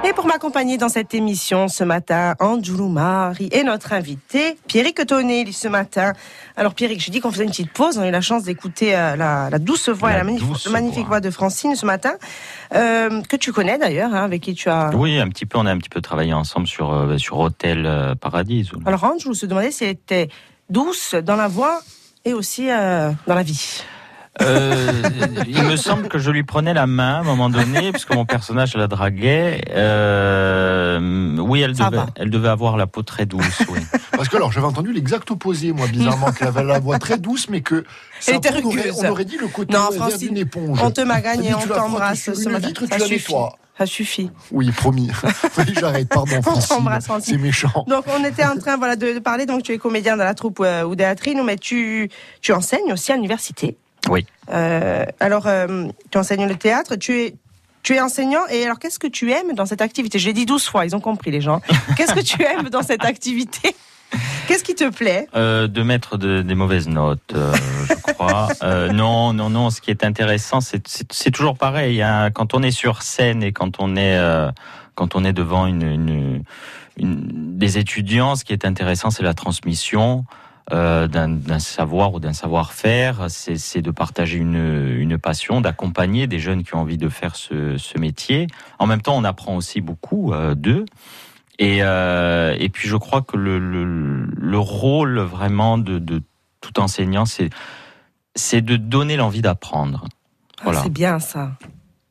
[0.09, 5.53] Et pour m'accompagner dans cette émission ce matin, Anjoulou Mari et notre invité, Pierrick Tonelli
[5.53, 6.13] ce matin.
[6.55, 8.95] Alors Pierrick, je dis qu'on faisait une petite pause, on a eu la chance d'écouter
[8.95, 10.25] euh, la, la douce voix La et la
[10.71, 11.07] magnifique, voix.
[11.09, 12.13] voix de Francine ce matin,
[12.73, 14.91] euh, que tu connais d'ailleurs, hein, avec qui tu as...
[14.95, 15.59] Oui, un petit peu.
[15.59, 18.71] On a un petit peu travaillé ensemble sur euh, sur Hôtel Paradis.
[18.85, 20.29] Alors Anjoulou se demandait si elle était
[20.71, 21.81] douce dans la voix
[22.27, 23.83] et aussi euh, dans la vie.
[24.43, 25.03] Euh,
[25.49, 28.27] il me semble que je lui prenais la main à un moment donné, puisque mon
[28.27, 29.63] personnage la draguait.
[29.71, 32.07] Euh, oui, elle devait, va.
[32.17, 33.63] elle devait avoir la peau très douce.
[33.71, 33.81] Oui.
[34.13, 37.49] Parce que alors j'avais entendu l'exact opposé, moi, bizarrement, qu'elle avait la voix très douce,
[37.49, 37.85] mais que
[38.21, 40.81] ça, était on, aurait, on aurait dit le côté Non, Francine, d'une éponge.
[40.83, 42.67] On te magagne et tu on t'embrasse sur ce matin.
[42.69, 43.33] vitre, tu Ça la suffit.
[43.33, 43.57] nettoies.
[43.79, 44.31] Ça suffit.
[44.53, 45.11] Oui, promis.
[45.59, 47.21] oui, j'arrête, pardon, Francine.
[47.21, 47.85] C'est méchant.
[47.87, 49.45] Donc on était en train voilà de, de parler.
[49.45, 52.09] Donc tu es comédien dans la troupe euh, Oudéatrino, mais tu
[52.41, 53.77] tu enseignes aussi à l'université.
[54.09, 54.25] Oui.
[54.51, 56.97] Euh, alors euh, tu enseignes le théâtre.
[56.97, 57.35] Tu es
[57.83, 60.19] tu es enseignant et alors qu'est-ce que tu aimes dans cette activité?
[60.19, 61.61] Je l'ai dit douze fois, ils ont compris les gens.
[61.97, 63.77] Qu'est-ce que tu aimes dans cette activité?
[64.49, 65.27] Qu'est-ce qui te plaît?
[65.35, 67.53] Euh, de mettre de- des mauvaises notes, euh,
[67.89, 68.49] je crois.
[68.63, 69.71] Euh, non, non, non.
[69.71, 72.01] Ce qui est intéressant, c'est- toujours pareil.
[72.03, 72.31] hein.
[72.31, 74.19] Quand on est sur scène et quand on est
[74.95, 76.43] quand on est devant une, une,
[76.97, 80.25] une- des étudiants, ce qui est intéressant, c'est la transmission
[80.73, 83.27] euh, d'un savoir ou d'un savoir-faire.
[83.29, 87.37] C'est c'est de partager une, une passion, d'accompagner des jeunes qui ont envie de faire
[87.37, 88.47] ce, ce métier.
[88.79, 90.85] En même temps, on apprend aussi beaucoup euh, d'eux.
[91.59, 93.85] Et, euh, et puis je crois que le, le,
[94.27, 96.23] le rôle vraiment de, de
[96.61, 97.51] tout enseignant, c'est
[98.35, 100.05] c'est de donner l'envie d'apprendre.
[100.59, 100.83] Ah, Voilà.
[100.83, 101.53] C'est bien ça.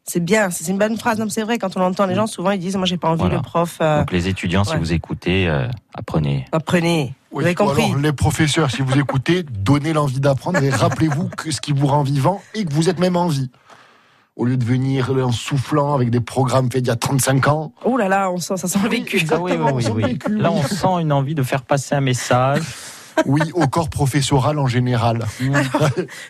[0.07, 1.23] C'est bien, c'est une bonne phrase.
[1.29, 3.35] C'est vrai quand on entend les gens souvent ils disent moi j'ai pas envie Voilà.
[3.37, 3.77] le prof.
[3.81, 6.45] euh, Donc les étudiants, si vous écoutez, euh, apprenez.
[6.51, 7.13] apprenez.
[7.31, 7.83] Oui, vous avez compris.
[7.85, 11.87] alors, les professeurs, si vous écoutez, donnez l'envie d'apprendre et rappelez-vous que ce qui vous
[11.87, 13.49] rend vivant et que vous êtes même en vie.
[14.35, 17.71] Au lieu de venir en soufflant avec des programmes faits il y a 35 ans.
[17.85, 19.25] Oh là là, on sent, ça sent le vécu.
[19.31, 19.85] Ah oui, oui, oui, Exactement, oui.
[19.89, 22.61] on vécu, Là, on sent une envie de faire passer un message.
[23.25, 25.25] Oui, au corps professoral en général.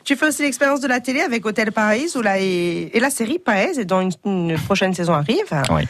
[0.04, 3.40] Tu fais aussi l'expérience de la télé avec Hôtel Paris la, et, et la série
[3.40, 5.50] Paez, et dont une, une prochaine saison arrive.
[5.72, 5.82] Oui.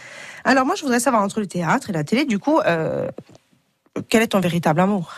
[0.46, 3.10] Alors moi, je voudrais savoir entre le théâtre et la télé, du coup, euh,
[4.08, 5.12] quel est ton véritable amour?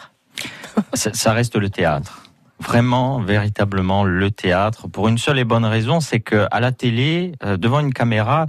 [0.93, 2.23] Ça, ça reste le théâtre.
[2.59, 4.87] Vraiment, véritablement le théâtre.
[4.87, 8.47] Pour une seule et bonne raison, c'est que à la télé, euh, devant une caméra,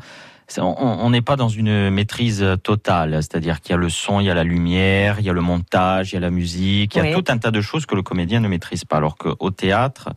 [0.56, 3.12] on n'est pas dans une maîtrise totale.
[3.16, 5.42] C'est-à-dire qu'il y a le son, il y a la lumière, il y a le
[5.42, 7.22] montage, il y a la musique, il y a Oui.
[7.22, 8.96] tout un tas de choses que le comédien ne maîtrise pas.
[8.96, 10.08] Alors qu'au théâtre,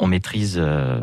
[0.00, 1.00] on maîtrise euh,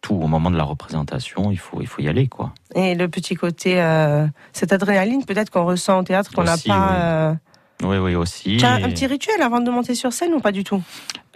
[0.00, 0.16] tout.
[0.16, 2.52] Au moment de la représentation, il faut, il faut y aller, quoi.
[2.74, 6.58] Et le petit côté, euh, cette adrénaline peut-être qu'on ressent au théâtre, qu'on n'a pas...
[6.66, 6.70] oui.
[6.72, 7.34] euh,
[7.82, 8.56] Oui, oui, aussi.
[8.58, 10.82] Tu as un Et- petit rituel avant de monter sur scène ou pas du tout?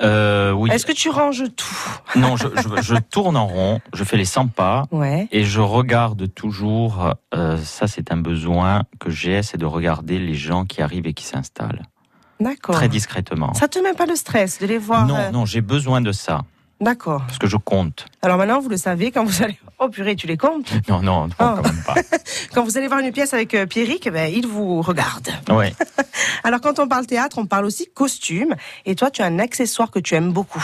[0.00, 0.70] Euh, oui.
[0.72, 2.18] Est-ce que tu ranges tout?
[2.18, 4.86] Non, je, je, je tourne en rond, je fais les 100 pas.
[4.90, 5.28] Ouais.
[5.30, 10.34] Et je regarde toujours, euh, ça c'est un besoin que j'ai, c'est de regarder les
[10.34, 11.82] gens qui arrivent et qui s'installent.
[12.40, 12.74] D'accord.
[12.74, 13.54] Très discrètement.
[13.54, 16.10] Ça te met pas le stress de les voir Non, euh, non, j'ai besoin de
[16.10, 16.40] ça,
[16.82, 17.22] D'accord.
[17.26, 18.06] parce que je compte.
[18.22, 19.56] Alors maintenant, vous le savez, quand vous allez...
[19.78, 21.54] Oh purée, tu les comptes Non, non, non Oh.
[21.56, 21.94] quand même pas.
[22.54, 25.28] Quand vous allez voir une pièce avec euh, Pierrick, ben, il vous regarde.
[25.48, 25.74] Ouais.
[26.44, 28.54] Alors quand on parle théâtre, on parle aussi costume.
[28.84, 30.62] Et toi, tu as un accessoire que tu aimes beaucoup.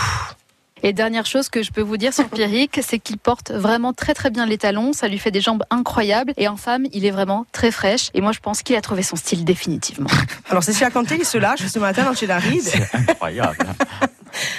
[0.83, 4.15] Et dernière chose que je peux vous dire sur Pierrick, c'est qu'il porte vraiment très
[4.15, 7.11] très bien les talons, ça lui fait des jambes incroyables et en femme, il est
[7.11, 10.09] vraiment très fraîche et moi je pense qu'il a trouvé son style définitivement.
[10.49, 12.63] Alors Cécilia Canté, il se lâche ce matin dans Chez Darid.
[12.63, 13.59] C'est incroyable.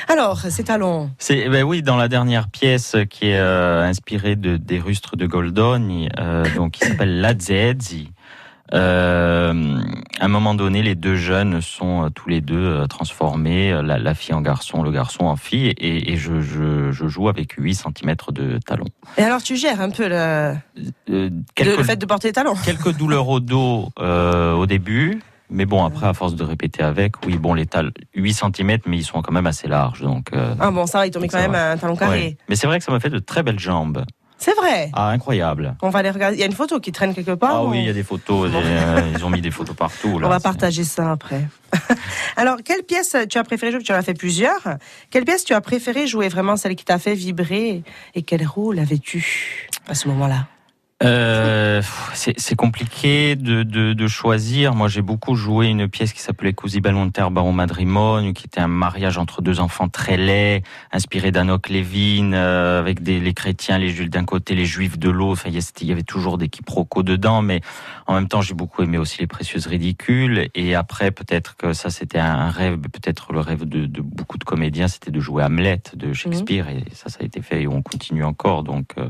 [0.07, 1.11] Alors, ces talons.
[1.19, 5.25] C'est ben oui, dans la dernière pièce qui est euh, inspirée de des rustres de
[5.27, 8.11] Goldoni, euh, donc qui s'appelle La Zezzi.
[8.73, 9.79] Euh,
[10.19, 14.35] À un moment donné, les deux jeunes sont tous les deux transformés, la, la fille
[14.35, 18.15] en garçon, le garçon en fille, et, et je, je, je joue avec 8 cm
[18.31, 18.85] de talons.
[19.17, 20.53] Et alors, tu gères un peu le, Euh,
[21.07, 22.53] le- quelques, le fait de porter les talons.
[22.63, 27.15] quelques douleurs au dos euh, au début, mais bon, après, à force de répéter avec,
[27.25, 30.27] oui, bon, les talons, 8 cm, mais ils sont quand même assez larges, donc...
[30.33, 31.71] euh, Ah bon, ça va, il t'ont mis quand même va.
[31.71, 32.19] un talon carré.
[32.19, 32.37] ouais.
[32.49, 34.03] Mais c'est vrai que ça m'a fait de très belles jambes.
[34.41, 34.89] C'est vrai.
[34.93, 35.75] Ah, incroyable.
[35.81, 36.37] On va les regarder.
[36.37, 37.49] Il y a une photo qui traîne quelque part.
[37.55, 40.17] Ah ou- oui, il y a des photos, euh, ils ont mis des photos partout.
[40.19, 40.27] Là.
[40.27, 41.45] On va partager ça après.
[42.37, 44.61] Alors, quelle pièce tu as préféré jouer Tu en as fait plusieurs.
[45.09, 46.29] Quelle pièce tu as préféré jouer?
[46.29, 47.83] Vraiment celle qui t'a fait vibrer
[48.15, 50.47] Et quel rôle avais-tu à ce moment-là?
[51.01, 51.81] Euh,
[52.13, 54.75] c'est compliqué de, de, de choisir.
[54.75, 58.67] Moi, j'ai beaucoup joué une pièce qui s'appelait Così bell'onter baron matrimonio, qui était un
[58.67, 63.89] mariage entre deux enfants très laids, inspiré d'Anoch Levin, euh, avec des, les chrétiens, les
[63.89, 65.39] juifs d'un côté, les juifs de l'autre.
[65.39, 67.61] Enfin, il y a- il y avait toujours des quiproquos dedans, mais
[68.05, 70.49] en même temps, j'ai beaucoup aimé aussi les précieuses ridicules.
[70.53, 74.43] Et après, peut-être que ça, c'était un rêve, peut-être le rêve de, de beaucoup de
[74.43, 76.67] comédiens, c'était de jouer Hamlet de Shakespeare.
[76.67, 78.63] Et ça, ça a été fait et on continue encore.
[78.63, 79.07] Donc, euh,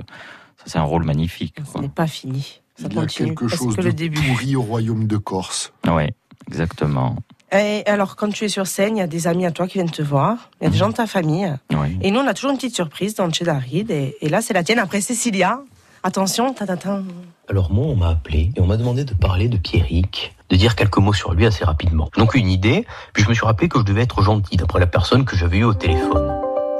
[0.59, 1.55] ça, c'est un rôle magnifique.
[1.73, 2.61] Ce n'est pas fini.
[2.75, 3.29] Ça Il y a continue.
[3.29, 5.73] quelque chose que de le début pourri au royaume de Corse.
[5.87, 6.03] Oui,
[6.47, 7.15] exactement.
[7.51, 9.73] Et alors, quand tu es sur scène, il y a des amis à toi qui
[9.79, 10.49] viennent te voir.
[10.61, 11.51] Il y a des gens de ta famille.
[11.71, 11.97] Oui.
[12.01, 13.89] Et nous, on a toujours une petite surprise dans le Chedaride.
[13.89, 14.79] Et, et là, c'est la tienne.
[14.79, 15.61] Après, Cécilia.
[16.03, 17.01] Attention, ta, ta, ta.
[17.49, 20.75] Alors moi, on m'a appelé et on m'a demandé de parler de Pierrick, de dire
[20.77, 22.09] quelques mots sur lui assez rapidement.
[22.15, 24.55] J'ai donc eu une idée, puis je me suis rappelé que je devais être gentil
[24.55, 26.31] d'après la personne que j'avais eue au téléphone.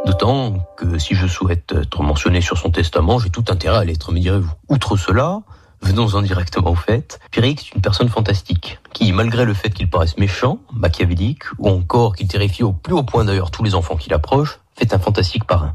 [0.05, 4.11] D'autant que si je souhaite être mentionné sur son testament, j'ai tout intérêt à l'être,
[4.11, 4.51] me direz-vous.
[4.69, 5.41] Outre cela,
[5.81, 10.17] venons-en directement au fait, Pierrick est une personne fantastique, qui, malgré le fait qu'il paraisse
[10.17, 14.09] méchant, machiavélique, ou encore qu'il terrifie au plus haut point d'ailleurs tous les enfants qui
[14.09, 15.73] l'approchent, fait un fantastique parrain.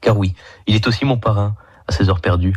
[0.00, 0.34] Car oui,
[0.66, 1.56] il est aussi mon parrain,
[1.88, 2.54] à ses heures perdues.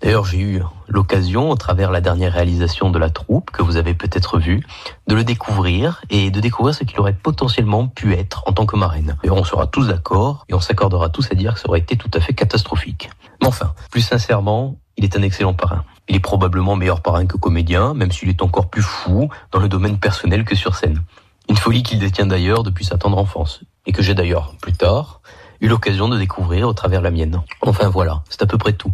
[0.00, 3.92] D'ailleurs, j'ai eu l'occasion, au travers la dernière réalisation de la troupe, que vous avez
[3.92, 4.64] peut-être vue,
[5.06, 8.76] de le découvrir et de découvrir ce qu'il aurait potentiellement pu être en tant que
[8.76, 9.16] marraine.
[9.22, 11.96] D'ailleurs, on sera tous d'accord et on s'accordera tous à dire que ça aurait été
[11.96, 13.10] tout à fait catastrophique.
[13.42, 15.84] Mais enfin, plus sincèrement, il est un excellent parrain.
[16.08, 19.68] Il est probablement meilleur parrain que comédien, même s'il est encore plus fou dans le
[19.68, 21.02] domaine personnel que sur scène.
[21.48, 25.19] Une folie qu'il détient d'ailleurs depuis sa tendre enfance, et que j'ai d'ailleurs, plus tard,
[25.60, 27.40] eu l'occasion de découvrir au travers la mienne.
[27.60, 28.92] Enfin voilà, c'est à peu près tout.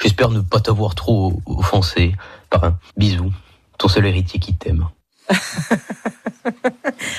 [0.00, 2.14] J'espère ne pas t'avoir trop offensé.
[2.50, 3.32] Parrain, bisous.
[3.78, 4.88] Ton seul héritier qui t'aime.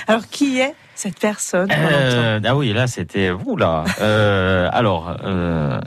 [0.07, 3.85] Alors, qui est cette personne Euh, ah oui, là c'était vous là.
[4.01, 5.79] Euh, alors, euh,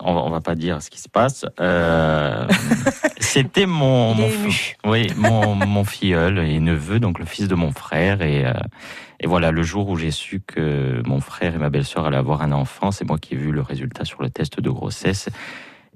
[0.00, 1.44] on, va, on va pas dire ce qui se passe.
[1.60, 2.46] Euh,
[3.20, 4.30] c'était mon, mon
[4.84, 8.52] oui, mon, mon filleul et neveu, donc le fils de mon frère et euh,
[9.20, 12.42] et voilà, le jour où j'ai su que mon frère et ma belle-sœur allaient avoir
[12.42, 15.28] un enfant, c'est moi qui ai vu le résultat sur le test de grossesse.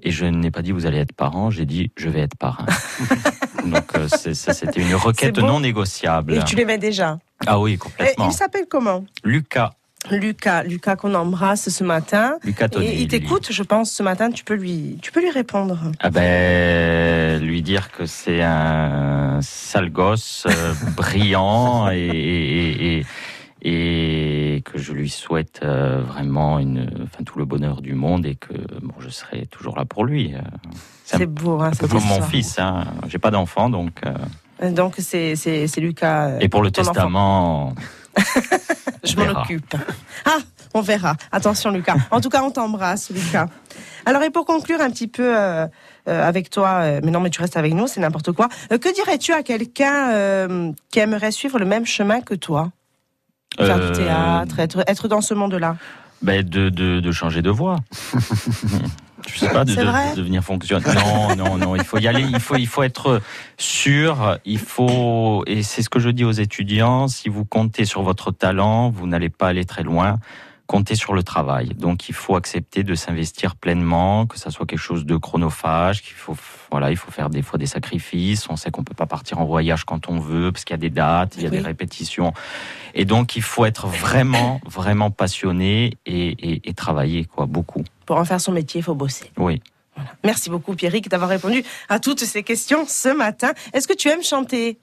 [0.01, 2.65] Et je n'ai pas dit vous allez être parent, j'ai dit je vais être parrain.
[3.65, 6.33] Donc euh, ça, c'était une requête non négociable.
[6.33, 7.19] Et tu l'aimais déjà.
[7.47, 8.27] Ah oui, Et complètement.
[8.27, 9.05] il s'appelle comment?
[9.23, 9.71] Lucas,
[10.11, 10.63] Lucas.
[10.63, 12.35] Lucas qu'on embrasse ce matin.
[12.43, 12.87] Lucas Tony.
[12.87, 14.31] Et il t'écoute, je pense, ce matin.
[14.31, 15.79] Tu peux lui, tu peux lui répondre.
[15.99, 23.05] Ah ben, lui dire que c'est un sale gosse, euh, brillant et, et, et,
[24.55, 28.35] et que je lui souhaite euh, vraiment une, enfin, tout le bonheur du monde et
[28.35, 30.33] que bon, je serai toujours là pour lui.
[30.35, 30.39] euh.
[31.05, 32.85] C'est beau, hein, Un peu comme mon fils, hein.
[33.07, 34.01] j'ai pas d'enfant donc.
[34.61, 35.35] euh, Donc c'est
[35.77, 36.39] Lucas.
[36.41, 37.73] et pour le testament,
[39.03, 39.75] Je m'en occupe.
[40.25, 40.37] Ah,
[40.73, 41.15] on verra.
[41.31, 41.97] Attention, Lucas.
[42.09, 43.47] En tout cas, on t'embrasse, Lucas.
[44.05, 45.67] Alors, et pour conclure un petit peu euh,
[46.07, 48.47] euh, avec toi, euh, mais non, mais tu restes avec nous, c'est n'importe quoi.
[48.69, 52.71] Que dirais-tu à quelqu'un qui aimerait suivre le même chemin que toi?
[53.57, 55.75] Faire du théâtre, être, être dans ce monde-là
[56.23, 57.75] ben de, de, de changer de voie.
[59.27, 60.93] Je sais pas, de, de devenir fonctionnaire.
[60.95, 63.21] Non, non, non, il faut y aller, il faut, il faut être
[63.57, 68.03] sûr, il faut, et c'est ce que je dis aux étudiants, si vous comptez sur
[68.03, 70.19] votre talent, vous n'allez pas aller très loin.
[70.73, 71.67] Comptez sur le travail.
[71.77, 76.15] Donc, il faut accepter de s'investir pleinement, que ça soit quelque chose de chronophage, qu'il
[76.15, 76.35] faut,
[76.71, 78.49] voilà, il faut faire des fois des sacrifices.
[78.49, 80.85] On sait qu'on peut pas partir en voyage quand on veut, parce qu'il y a
[80.87, 81.57] des dates, il y a Oui.
[81.57, 82.33] des répétitions.
[82.95, 87.83] Et donc, il faut être vraiment, vraiment passionné et, et, et travailler, quoi, beaucoup.
[88.07, 89.29] Pour en faire son métier, il faut bosser.
[89.37, 89.61] Oui.
[90.23, 93.51] Merci beaucoup, Pierrick, d'avoir répondu à toutes ces questions ce matin.
[93.73, 94.79] Est-ce que tu aimes chanter?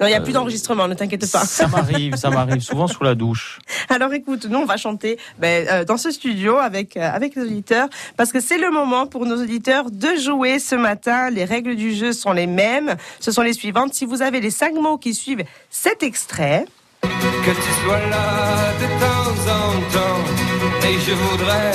[0.00, 1.44] Non, il n'y a plus Euh, d'enregistrement, ne t'inquiète pas.
[1.44, 3.58] Ça m'arrive, ça m'arrive souvent sous la douche.
[3.88, 7.42] Alors écoute, nous on va chanter ben, euh, dans ce studio avec euh, avec les
[7.42, 11.30] auditeurs parce que c'est le moment pour nos auditeurs de jouer ce matin.
[11.30, 12.96] Les règles du jeu sont les mêmes.
[13.20, 13.94] Ce sont les suivantes.
[13.94, 16.64] Si vous avez les cinq mots qui suivent cet extrait,
[17.02, 20.39] Que tu sois là de temps en temps
[20.82, 21.72] Et je voudrais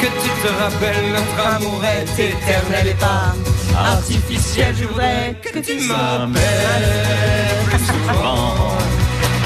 [0.00, 3.34] que tu te rappelles Notre amour est éternel et pas
[3.78, 8.54] artificiel Je voudrais que tu m'appelles plus souvent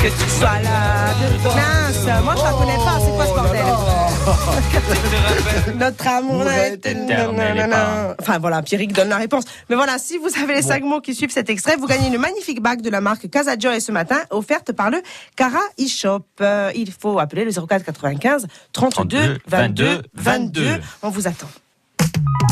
[0.02, 1.14] que tu sois là.
[1.20, 3.32] de- Mince, moi je la connais pas, c'est quoi ce
[5.78, 9.44] Notre amour est éternel et pas- Enfin voilà, Pierrick donne la réponse.
[9.68, 12.18] Mais voilà, si vous avez les cinq mots qui suivent cet extrait, vous gagnez une
[12.18, 15.02] magnifique bague de la marque Casajoy ce matin, offerte par le
[15.36, 16.24] Cara eShop.
[16.40, 20.80] Euh, il faut appeler le 04 95 32 22 22.
[21.02, 21.48] On vous attend.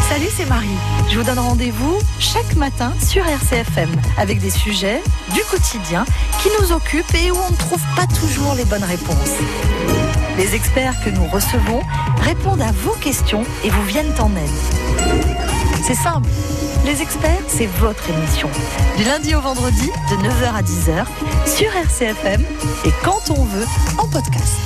[0.09, 0.69] Salut, c'est Marie.
[1.11, 5.01] Je vous donne rendez-vous chaque matin sur RCFM avec des sujets
[5.33, 6.05] du quotidien
[6.43, 9.39] qui nous occupent et où on ne trouve pas toujours les bonnes réponses.
[10.37, 11.81] Les experts que nous recevons
[12.21, 15.15] répondent à vos questions et vous viennent en aide.
[15.87, 16.29] C'est simple.
[16.85, 18.51] Les experts, c'est votre émission.
[18.97, 21.07] Du lundi au vendredi, de 9h à 10h,
[21.47, 22.43] sur RCFM
[22.85, 23.67] et quand on veut,
[23.99, 24.59] en podcast.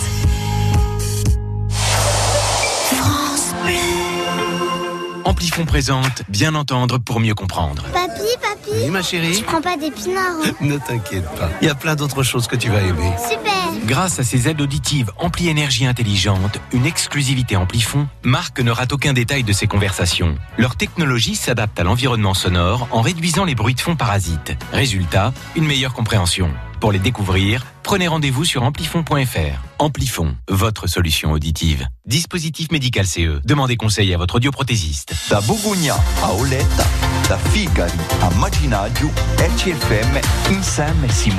[5.28, 7.82] Amplifon présente Bien entendre pour mieux comprendre.
[7.92, 11.50] Papy, papy Oui, ma chérie Tu prends pas d'épinards hein Ne t'inquiète pas.
[11.60, 13.12] Il y a plein d'autres choses que tu vas aimer.
[13.28, 13.52] Super
[13.84, 19.12] Grâce à ses aides auditives Ampli Énergie Intelligente, une exclusivité Amplifon, Marc ne rate aucun
[19.12, 20.34] détail de ses conversations.
[20.56, 24.56] Leur technologie s'adapte à l'environnement sonore en réduisant les bruits de fond parasites.
[24.72, 26.50] Résultat, une meilleure compréhension.
[26.80, 29.62] Pour les découvrir, prenez rendez-vous sur amplifon.fr.
[29.80, 31.84] Amplifon, votre solution auditive.
[32.06, 33.40] Dispositif médical CE.
[33.44, 35.12] Demandez conseil à votre audioprothésiste.
[35.28, 36.86] Da Bugugna a Oletta,
[37.28, 37.90] da Figari
[38.22, 40.20] a Maginaggio, RCFM
[40.56, 41.32] insieme si.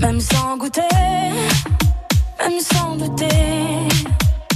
[0.00, 0.80] Même sans goûter,
[2.40, 3.91] même sans douter,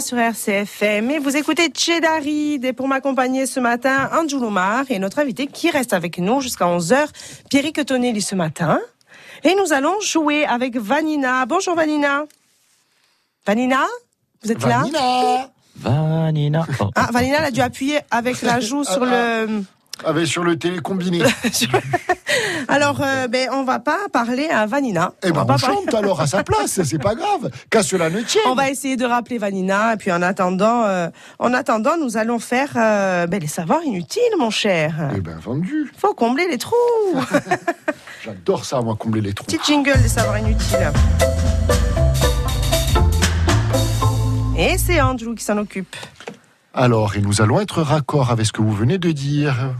[0.00, 5.48] Sur RCFM et vous écoutez Chedarid et pour m'accompagner ce matin, Anjulumar et notre invité
[5.48, 7.08] qui reste avec nous jusqu'à 11h,
[7.50, 8.78] Pierrick Tonelli ce matin.
[9.42, 11.46] Et nous allons jouer avec Vanina.
[11.46, 12.24] Bonjour Vanina.
[13.44, 13.86] Vanina,
[14.44, 14.84] vous êtes là?
[14.84, 16.66] Vanina Vanina.
[16.80, 16.90] Oh.
[16.94, 19.64] Ah, Vanina elle a dû appuyer avec la joue sur le
[20.04, 21.22] Avec sur le télécombiné.
[22.68, 25.12] Alors, euh, ben, on va pas parler à Vanina.
[25.22, 27.50] Eh ben, on pas parler- chante alors à sa place, c'est pas grave.
[27.70, 28.42] Qu'à cela ne tienne.
[28.46, 32.38] On va essayer de rappeler Vanina, et puis en attendant, euh, en attendant, nous allons
[32.38, 34.94] faire euh, ben, les savoirs inutiles, mon cher.
[35.16, 35.90] Eh ben, vendu.
[35.96, 36.74] Faut combler les trous.
[38.24, 39.46] J'adore ça, moi, combler les trous.
[39.46, 40.92] Petit jingle des savoirs inutiles.
[44.58, 45.96] Et c'est Andrew qui s'en occupe.
[46.74, 49.74] Alors, et nous allons être raccord avec ce que vous venez de dire.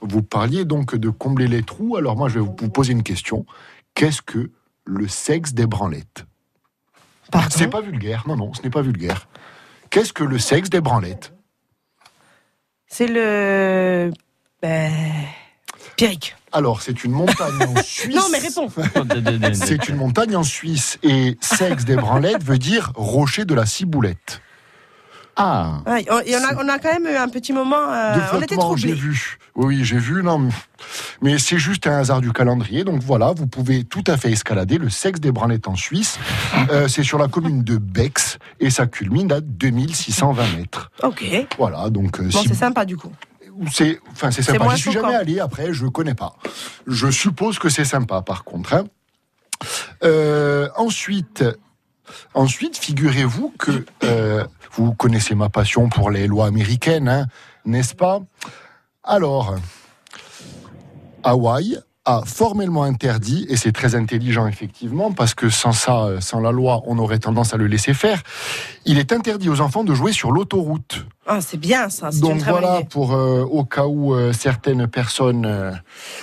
[0.00, 1.96] Vous parliez donc de combler les trous.
[1.96, 3.44] Alors moi, je vais vous poser une question.
[3.94, 4.50] Qu'est-ce que
[4.84, 6.24] le sexe des branlettes?
[7.50, 8.24] C'est pas vulgaire.
[8.26, 9.28] Non, non, ce n'est pas vulgaire.
[9.90, 11.32] Qu'est-ce que le sexe des branlettes?
[12.86, 14.10] C'est le.
[14.62, 14.92] Ben.
[15.96, 16.34] Pierrick.
[16.52, 18.16] Alors, c'est une montagne en Suisse.
[18.16, 18.68] Non, mais réponds.
[19.52, 20.98] C'est une montagne en Suisse.
[21.02, 24.40] Et sexe des branlettes veut dire rocher de la ciboulette.
[25.42, 25.80] Ah.
[25.86, 27.90] Ouais, on, et on a, on a quand même eu un petit moment.
[27.92, 28.92] euh, de on était flottement, j'ai troublés.
[29.08, 29.38] vu.
[29.54, 30.22] Oui, j'ai vu.
[30.22, 30.48] Non,
[31.22, 32.84] mais- c'est juste un hasard du calendrier.
[32.84, 36.18] Donc voilà, vous pouvez tout à fait escalader le sexe des branlettes en Suisse.
[36.70, 40.90] Euh, c'est sur la commune de Bex et ça culmine à 2620 mètres.
[41.02, 41.24] Ok.
[41.58, 43.12] Voilà, donc euh, Bon, si c'est sympa du coup.
[43.72, 44.68] c'est enfin c'est sympa.
[44.74, 45.06] J'y suis choquant.
[45.08, 45.40] jamais allé.
[45.40, 46.36] Après, je connais pas.
[46.86, 48.74] Je suppose que c'est sympa, par contre.
[48.74, 48.84] hein.
[50.04, 51.44] Euh, ensuite,
[52.34, 57.26] ensuite, figurez-vous que euh, vous connaissez ma passion pour les lois américaines, hein,
[57.64, 58.20] n'est-ce pas?
[59.02, 59.56] Alors,
[61.22, 66.40] Hawaï a formellement interdit, et c'est très intelligent effectivement, parce que sans ça, euh, sans
[66.40, 68.22] la loi, on aurait tendance à le laisser faire.
[68.86, 71.04] Il est interdit aux enfants de jouer sur l'autoroute.
[71.26, 72.08] Ah, c'est bien ça.
[72.12, 72.88] Une Donc voilà, idée.
[72.90, 75.70] pour euh, au cas où euh, certaines personnes euh,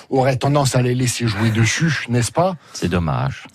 [0.10, 2.56] auraient tendance à les laisser jouer dessus, n'est-ce pas?
[2.74, 3.46] C'est dommage.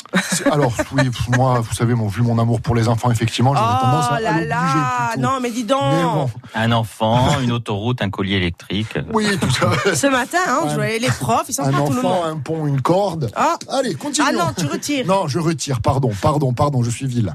[0.51, 4.07] Alors oui, moi, vous savez, mon, vu mon amour pour les enfants, effectivement, j'aurais tendance
[4.09, 5.29] Oh à, à là là plutôt.
[5.29, 8.97] Non, mais dis donc Mais bon, Un enfant, une autoroute, un collier électrique.
[9.13, 9.71] oui, tout ça.
[9.95, 12.25] Ce matin, hein, je voyais les profs, ils sont Un pas tout le enfant, monde.
[12.27, 13.31] un pont, une corde.
[13.35, 13.57] Ah.
[13.69, 14.29] Allez, continuons.
[14.31, 15.07] Ah non, tu retires.
[15.07, 17.35] Non, je retire, pardon, pardon, pardon, je suis vilain.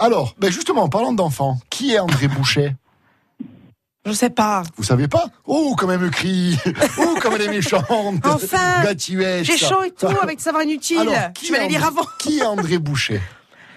[0.00, 2.74] Alors, ben justement, en parlant d'enfants, qui est André Boucher
[4.06, 4.62] Je sais pas.
[4.76, 5.26] Vous savez pas?
[5.44, 6.56] Oh, comme elle me crie
[6.98, 7.84] Oh, comme elle est méchante
[8.24, 8.82] Enfin,
[9.42, 10.98] J'ai chaud et tout avec savoir inutile.
[10.98, 12.06] Alors, qui je vais aller lire avant.
[12.18, 13.20] Qui est André Boucher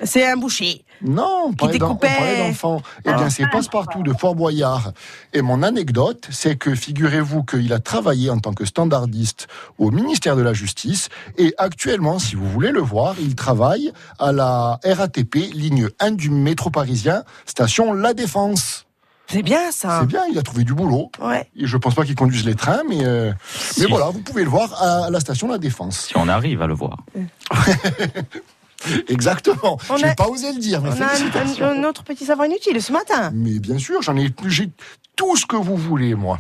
[0.04, 0.86] C'est un boucher.
[1.04, 2.82] Non, on parlait d'enfants.
[3.06, 4.94] Eh bien, c'est Passepartout de Fort Boyard.
[5.34, 9.48] Et mon anecdote, c'est que figurez-vous qu'il a travaillé en tant que standardiste
[9.78, 11.10] au ministère de la Justice.
[11.38, 16.30] Et actuellement, si vous voulez le voir, il travaille à la RATP, ligne 1 du
[16.30, 18.86] métro parisien, station La Défense.
[19.28, 20.00] C'est bien ça.
[20.02, 21.10] C'est bien, il a trouvé du boulot.
[21.20, 21.50] Ouais.
[21.56, 23.82] Et je pense pas qu'il conduise les trains, mais, euh, Si.
[23.82, 26.08] mais voilà, vous pouvez le voir à la station La Défense.
[26.08, 26.98] Si on arrive à le voir.
[29.08, 29.78] Exactement.
[29.90, 31.66] On Je n'ai pas osé le dire, mais On a félicitations.
[31.66, 33.32] un, autre petit savoir inutile ce matin.
[33.34, 34.70] Mais bien sûr, j'en ai, j'ai
[35.16, 36.40] tout ce que vous voulez, moi.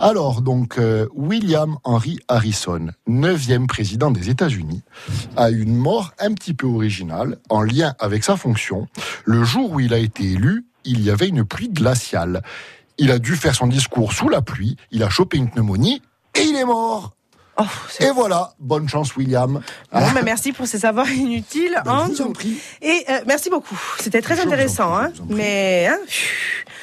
[0.00, 4.82] Alors, donc, euh, William Henry Harrison, neuvième président des États-Unis,
[5.36, 8.86] a eu une mort un petit peu originale en lien avec sa fonction.
[9.24, 12.42] Le jour où il a été élu, il y avait une pluie glaciale.
[12.98, 16.00] Il a dû faire son discours sous la pluie, il a chopé une pneumonie
[16.34, 17.12] et il est mort.
[17.56, 17.62] Oh,
[18.00, 19.60] Et voilà, bonne chance, William.
[19.92, 22.30] Bon, mais merci pour ces savoirs inutiles, Ben, je vous Andrew.
[22.30, 22.56] en prie.
[22.82, 23.78] Et euh, merci beaucoup.
[24.00, 25.12] C'était très Je intéressant, prie, hein.
[25.28, 25.98] Mais hein,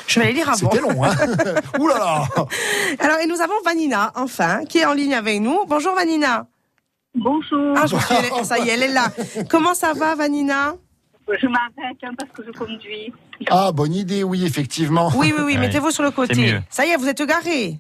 [0.08, 0.70] je vais aller lire avant.
[0.72, 1.14] C'était long, hein
[1.80, 2.28] Ouh là là
[3.00, 5.60] Alors, et nous avons Vanina, enfin, qui est en ligne avec nous.
[5.68, 6.48] Bonjour Vanina.
[7.16, 7.74] Bonjour.
[7.76, 9.12] Ah, je suis, elle- ça y est, elle est là.
[9.50, 10.76] Comment ça va, Vanina?
[11.28, 13.14] Je m'arrête hein, parce que je conduis.
[13.50, 15.12] Ah, bonne idée, oui, effectivement.
[15.16, 16.36] Oui, oui, oui, Ouais, mettez-vous sur le côté.
[16.36, 16.62] mieux.
[16.70, 17.78] Ça y est, vous êtes garé.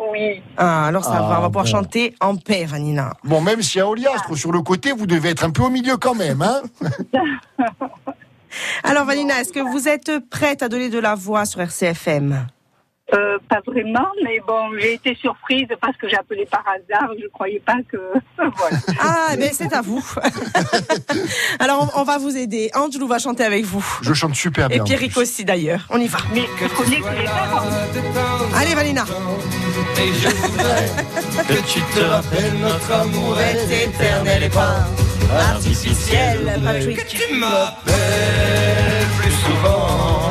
[0.00, 0.42] Oui.
[0.56, 1.70] Ah, alors ça Ah, va, on va pouvoir bon.
[1.70, 3.12] chanter en paix, Vanina.
[3.22, 5.68] Bon, même s'il y a Oliastre sur le côté, vous devez être un peu au
[5.70, 6.62] milieu quand même, hein
[8.82, 12.46] Alors, Vanina, est-ce que vous êtes prête à donner de la voix sur RCFM
[13.12, 17.10] Euh, pas vraiment, mais bon, j'ai été surprise parce que j'ai appelé par hasard.
[17.20, 17.96] Je croyais pas que.
[18.38, 18.76] voilà.
[19.00, 20.04] Ah, mais c'est à vous.
[21.60, 22.70] Alors, on, on va vous aider.
[22.74, 23.84] Angelou va chanter avec vous.
[24.02, 24.82] Je chante super Et bien.
[24.82, 25.86] en Pierrick aussi, d'ailleurs.
[25.90, 26.18] On y va.
[26.34, 27.66] Mais je connais que les parents.
[28.56, 29.04] Allez, Vanina.
[30.02, 30.88] Et je voudrais
[31.46, 34.86] que tu te rappelles notre amour est éternel et pas
[35.52, 36.58] artificiel.
[36.64, 36.96] Patrick.
[37.04, 40.30] Que tu m'appelles plus souvent,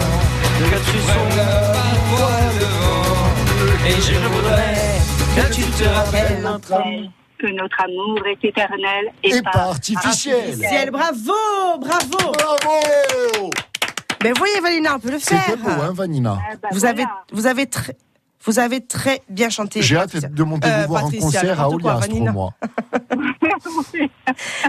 [0.57, 0.97] que tu
[1.37, 1.73] la
[2.09, 3.87] voix devant.
[3.87, 4.97] Et je voudrais
[5.35, 7.11] que tu te rappelles notre amour.
[7.37, 10.55] Que notre amour est éternel et, Et pas artificiel.
[10.55, 11.31] Ciel, bravo,
[11.79, 12.33] bravo.
[12.33, 13.49] Bravo
[14.23, 15.41] Mais voyez, Vanina, on peut le faire.
[15.45, 16.89] C'était beau, hein, Vanina Ah, bah, Vous voilà.
[16.95, 17.95] avez, vous avez très,
[18.45, 19.81] vous avez très bien chanté.
[19.81, 20.29] J'ai hâte Patricia.
[20.29, 22.31] de monter Euh, vous voir en concert à Oliastre, Vanina.
[22.31, 22.53] moi.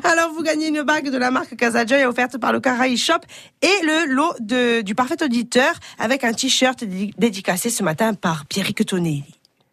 [0.04, 3.20] Alors, vous gagnez une bague de la marque Casajoy offerte par le Caraï Shop
[3.62, 8.46] et le lot de, du parfait auditeur avec un t-shirt dédi- dédicacé ce matin par
[8.46, 9.24] Pierrick Tonelli.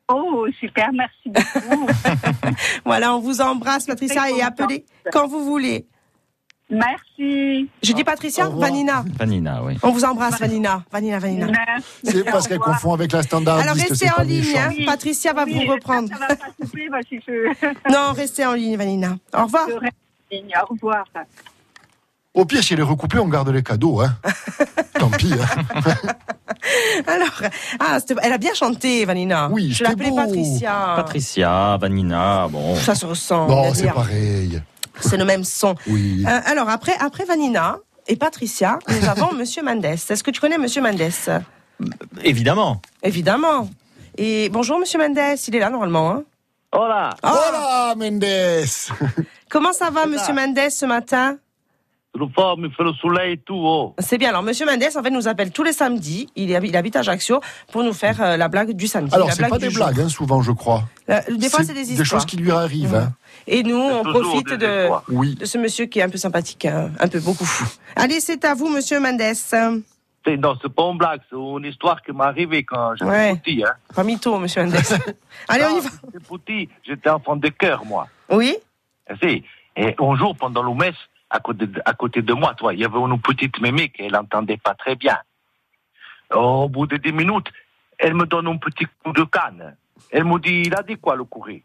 [0.09, 1.87] Oh, super, merci beaucoup.
[2.85, 5.85] Voilà, on vous embrasse, Patricia, et appelez quand vous voulez.
[6.69, 7.69] Merci.
[7.81, 8.49] Je dis Patricia.
[8.49, 9.05] Vanina.
[9.17, 9.77] Vanina, oui.
[9.83, 10.83] On vous embrasse, Vanina.
[10.91, 11.47] Vanina, Vanina.
[12.03, 13.69] C'est parce qu'elle confond avec la standardiste.
[13.69, 14.71] Alors restez c'est en ligne, hein.
[14.85, 16.09] Patricia va Oui, vous reprendre.
[16.09, 17.53] Ça va pas couper, bah, si je...
[17.91, 19.17] Non, restez en ligne, Vanina.
[19.33, 19.67] Au revoir.
[19.69, 19.95] je reste
[20.31, 20.53] en ligne.
[20.61, 21.05] Au revoir.
[22.33, 24.01] Au pire, si elle est recoupée, on garde les cadeaux.
[24.01, 24.13] Hein.
[24.99, 25.33] Tant pis.
[25.33, 25.63] Hein.
[27.07, 27.41] Alors,
[27.79, 29.49] ah, elle a bien chanté, Vanina.
[29.51, 30.17] Oui, je c'était l'appelais beau.
[30.17, 30.93] Patricia.
[30.97, 32.75] Patricia, Vanina, bon.
[32.75, 33.51] Ça se ressemble.
[33.51, 34.61] Non, c'est pareil.
[35.01, 35.75] C'est le même son.
[35.87, 36.23] Oui.
[36.27, 37.77] Euh, alors, après, après Vanina
[38.07, 39.85] et Patricia, nous avons Monsieur Mendes.
[39.85, 41.01] Est-ce que tu connais Monsieur Mendes?
[42.23, 42.81] Évidemment.
[43.03, 43.69] Évidemment.
[44.17, 45.37] Et bonjour, Monsieur Mendes.
[45.47, 46.11] Il est là, normalement.
[46.11, 46.23] hein.
[46.73, 48.65] Hola, Ah, Voilà, Mendes.
[49.49, 51.37] comment ça va, Monsieur Mendes, ce matin?
[52.17, 53.55] Le forme, il fait le soleil et tout.
[53.57, 53.93] Oh.
[53.99, 54.29] C'est bien.
[54.29, 56.27] Alors, Monsieur Mendes, en fait, nous appelle tous les samedis.
[56.35, 57.39] Il, est- il habite à Ajaccio
[57.71, 59.13] pour nous faire euh, la blague du samedi.
[59.13, 59.85] Alors, la c'est blague pas du des jour.
[59.85, 60.83] blagues, hein, souvent, je crois.
[61.09, 61.97] Euh, des fois, c'est des histoires.
[61.99, 62.95] Des choses qui lui arrivent.
[62.95, 63.13] Hein.
[63.47, 65.03] Et nous, on toujours profite des de, histoires.
[65.09, 65.35] Oui.
[65.35, 67.47] de ce monsieur qui est un peu sympathique, hein, un peu beaucoup.
[67.95, 69.21] Allez, c'est à vous, Monsieur Mendes.
[69.21, 73.35] C'est- Non, c'est pas une blague, c'est une histoire qui m'est arrivée quand j'étais Ouais.
[73.37, 73.63] petit.
[73.63, 73.71] Hein.
[73.95, 74.75] Pas mytho, Monsieur Mendes.
[75.47, 75.89] Allez, on y va.
[76.13, 78.07] J'étais petit, j'étais enfant de cœur, moi.
[78.29, 78.57] Oui
[79.09, 79.43] Et c'est-
[79.77, 80.95] Et un jour, pendant le messe,
[81.29, 84.95] à côté de, moi, toi, il y avait une petite mémé qui n'entendait pas très
[84.95, 85.17] bien.
[86.31, 87.51] Au bout de dix minutes,
[87.97, 89.75] elle me donne un petit coup de canne.
[90.11, 91.63] Elle me dit, il a dit quoi le courrier?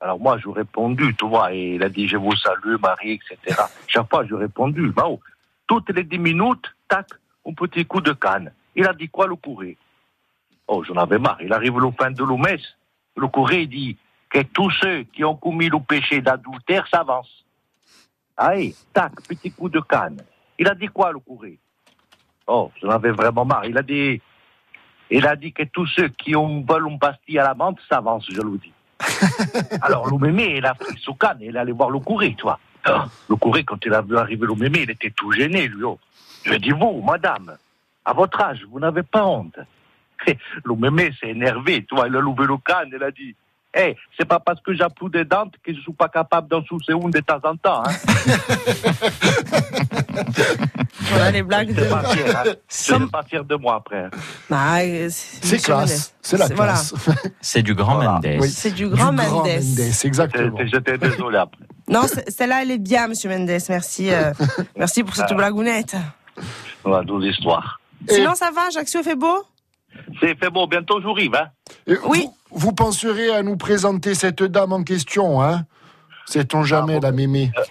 [0.00, 3.62] Alors moi, je répondu, tu vois, et il a dit, je vous salue, Marie, etc.
[3.86, 5.06] Chaque fois, je répondu, bah,
[5.66, 7.06] toutes les dix minutes, tac,
[7.46, 8.52] un petit coup de canne.
[8.74, 9.76] Il a dit quoi le courrier?
[10.66, 11.40] Oh, j'en avais marre.
[11.40, 12.76] Il arrive le fin de messe.
[13.16, 13.96] Le courrier dit
[14.30, 17.41] que tous ceux qui ont commis le péché d'adultère s'avancent.
[18.36, 20.22] Allez, tac, petit coup de canne.
[20.58, 21.58] Il a dit quoi, le courrier?
[22.46, 23.64] Oh, j'en avais vraiment marre.
[23.66, 24.20] Il a dit,
[25.10, 28.30] il a dit que tous ceux qui ont veulent une pastille à la menthe s'avancent,
[28.30, 28.72] je le dis.
[29.82, 32.36] Alors, le mémé, il a pris son canne et il est allé voir le courrier,
[32.42, 32.58] vois.
[32.84, 35.84] Ah, Le courrier, quand il a vu arriver le mémé, il était tout gêné, lui.
[35.84, 35.98] Oh.
[36.44, 37.56] Je lui ai dit, vous, madame,
[38.04, 39.58] à votre âge, vous n'avez pas honte.
[40.64, 43.34] Le mémé s'est énervé, tu vois, il a levé le canne, il a dit,
[43.74, 46.62] eh, c'est pas parce que j'ai plus de dents que je suis pas capable d'en
[46.64, 47.82] soucier une de temps en temps.
[47.84, 47.92] Hein.
[51.10, 51.80] Voilà les blagues de.
[51.82, 52.42] vais partir, hein.
[52.70, 54.08] Je vais partir de moi après.
[54.48, 56.14] Bah, euh, c'est classe.
[56.22, 56.72] C'est la voilà.
[56.72, 56.94] classe.
[57.40, 58.12] C'est du grand Voilà.
[58.12, 58.38] Mendes.
[58.40, 58.48] Oui.
[58.48, 59.46] C'est du grand Mendes.
[60.04, 60.58] exactement.
[60.64, 61.64] J'étais- désolé après.
[61.88, 63.50] Non, celle-là, elle est bien, Monsieur Mendes.
[63.68, 64.10] Merci.
[64.10, 64.32] euh,
[64.76, 65.34] merci pour cette Ah.
[65.34, 65.96] blagounette.
[66.84, 67.80] Voilà, deux histoires.
[68.08, 69.44] Sinon, ça va Ajaccio fait beau?
[70.20, 71.34] C'est fait bon, bientôt j'arrive.
[71.34, 71.48] Hein.
[71.86, 72.26] Et Oui.
[72.54, 75.64] Vous, penserez à nous présenter cette dame en question, hein?
[76.26, 77.50] Sait-on jamais, la mémé?
[77.58, 77.62] Euh,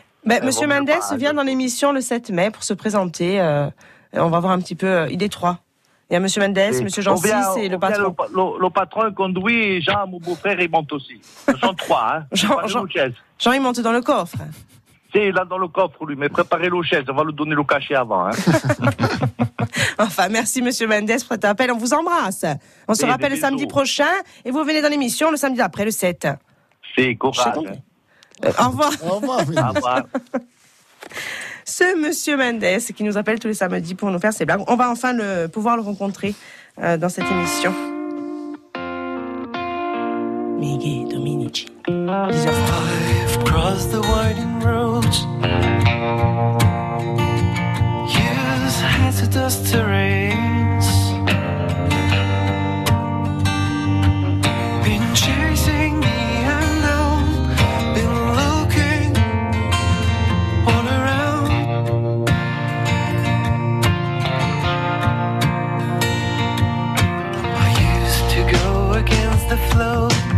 [0.44, 3.40] Monsieur pas, vient dans l'émission le 7 mai pour se présenter.
[3.40, 3.70] euh,
[4.14, 4.88] on va voir un petit peu.
[4.88, 5.60] euh, il est trois.
[6.10, 8.16] Il y a Monsieur Mendes, Monsieur vient- et le patron.
[8.20, 11.22] Le, le- le patron conduit et Jean, mon beau-frère, il monte aussi.
[11.48, 12.16] Ils sont trois.
[12.18, 12.26] Hein.
[12.34, 12.84] Jean- Jean-.
[13.40, 14.38] Jean, il monte dans le coffre.
[15.14, 17.64] C'est là dans le coffre, lui, mais préparez le chaise, on va lui donner le
[17.64, 18.28] cachet avant.
[18.28, 18.32] Hein.
[20.00, 21.72] Enfin, merci Monsieur Mendes pour cet appel.
[21.72, 22.44] On vous embrasse.
[22.88, 23.48] On se Et des rappelle le bisous.
[23.48, 24.10] samedi prochain
[24.44, 26.28] et vous venez dans l'émission le samedi d'après, le 7.
[26.96, 27.54] C'est courage.
[28.44, 28.92] Euh, au revoir.
[29.04, 29.40] Au revoir.
[29.42, 30.02] Au revoir.
[31.66, 34.64] Ce Monsieur Mendes qui nous appelle tous les samedis pour nous faire ses blagues.
[34.68, 36.34] On va enfin le, pouvoir le rencontrer
[36.82, 37.74] euh, dans cette émission.
[40.58, 41.68] Miguel Dominici.
[41.88, 43.11] 10h30.
[43.44, 45.26] I've the winding roads.
[48.16, 50.88] Years hazardous terrains.
[54.84, 56.22] Been chasing the
[56.60, 57.24] unknown.
[57.96, 59.12] Been looking
[60.72, 61.52] all around.
[67.58, 67.70] I
[68.02, 70.31] used to go against the flow.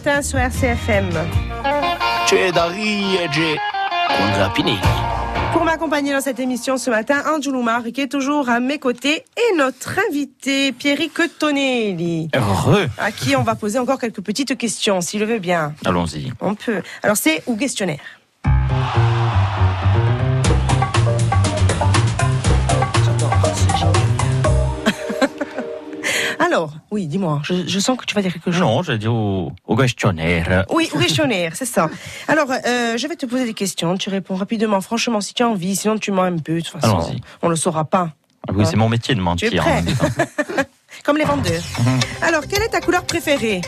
[0.00, 1.10] Matin sur RCFM.
[5.52, 7.22] Pour m'accompagner dans cette émission ce matin,
[7.62, 12.88] Mar, qui est toujours à mes côtés, et notre invité, Pierrick Tonelli, Heureux.
[12.96, 15.74] à qui on va poser encore quelques petites questions, s'il le veut bien.
[15.84, 16.32] Allons-y.
[16.40, 16.80] On peut.
[17.02, 18.00] Alors, c'est ou questionnaire
[26.50, 28.60] Alors, oui, dis-moi, je, je sens que tu vas dire quelque chose.
[28.60, 30.64] Non, je dis au, au questionnaire.
[30.70, 31.88] Oui, ou questionnaire, c'est ça.
[32.26, 33.96] Alors, euh, je vais te poser des questions.
[33.96, 35.76] Tu réponds rapidement, franchement, si tu as envie.
[35.76, 36.54] Sinon, tu mens un peu.
[36.56, 38.10] De toute façon, on le saura pas.
[38.48, 39.62] Ah oui, c'est mon métier de Tu es mentir.
[39.62, 40.06] prêt en même temps.
[41.04, 41.62] Comme les vendeurs.
[42.22, 43.60] Alors, quelle est ta couleur préférée?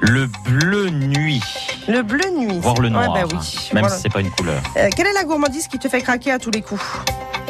[0.00, 1.42] Le bleu nuit,
[1.88, 2.58] Le bleu nuit.
[2.60, 3.12] voire le noir.
[3.12, 3.68] Ouais, bah oui.
[3.72, 3.88] Même Voilà.
[3.96, 4.60] si c'est pas une couleur.
[4.76, 6.82] Euh, quelle est la gourmandise qui te fait craquer à tous les coups?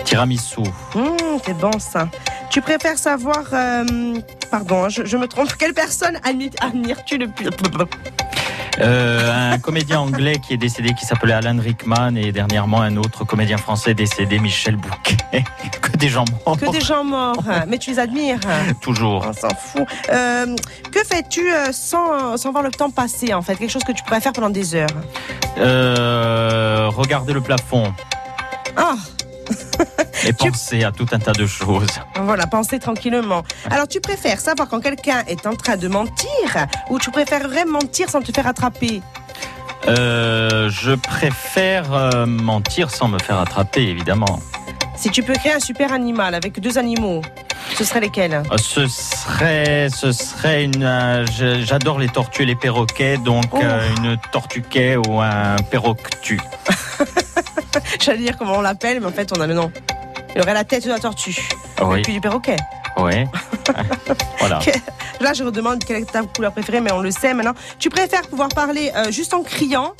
[0.04, 0.60] Tiramisu.
[0.94, 2.08] Hum, C'est bon ça.
[2.50, 3.44] Tu préfères savoir...
[3.52, 3.84] euh,
[4.50, 5.52] pardon, hein, je, je me trompe.
[5.58, 7.46] Quelle personne admi- admires-tu le plus?
[8.80, 13.24] Euh, un comédien anglais qui est décédé qui s'appelait Alan Rickman et dernièrement un autre
[13.24, 15.16] comédien français décédé, Michel Bouquet.
[15.82, 16.58] que des gens morts.
[16.58, 17.42] Que des gens morts.
[17.68, 18.40] Mais tu les admires.
[18.80, 19.26] Toujours.
[19.28, 19.86] On s'en fout.
[20.10, 20.56] Euh,
[20.92, 23.56] que fais-tu euh, sans, sans voir le temps passer en fait?
[23.56, 24.88] Quelque chose que tu pourrais faire pendant des heures?
[25.58, 27.92] Euh, regardez le plafond
[28.76, 28.94] Ah,
[30.26, 31.88] et penser à tout un tas de choses.
[32.22, 33.42] voilà, penser tranquillement.
[33.70, 38.08] Alors tu préfères savoir quand quelqu'un est en train de mentir ou tu préférerais mentir
[38.10, 39.02] sans te faire attraper?
[39.88, 44.40] Euh, je préfère euh, mentir sans me faire attraper, évidemment.
[44.96, 47.22] Si tu peux créer un super animal avec deux animaux,
[47.74, 48.34] ce serait lesquels?
[48.34, 50.82] Euh, Ce serait, ce serait une.
[50.84, 51.24] euh,
[51.64, 53.58] J'adore les tortues et les perroquets, donc Oh.
[53.96, 56.38] une tortuquet ou un perroquetu.
[58.00, 59.70] J'allais dire comment on l'appelle, mais en fait on a le nom.
[60.34, 61.48] Il aurait la tête de la tortue.
[61.78, 61.98] Ah oui.
[61.98, 62.56] Et puis du perroquet.
[62.96, 63.26] Ouais.
[64.38, 64.60] voilà.
[65.20, 67.54] Là, je redemande quelle est ta couleur préférée, mais on le sait maintenant.
[67.78, 69.92] Tu préfères pouvoir parler euh, juste en criant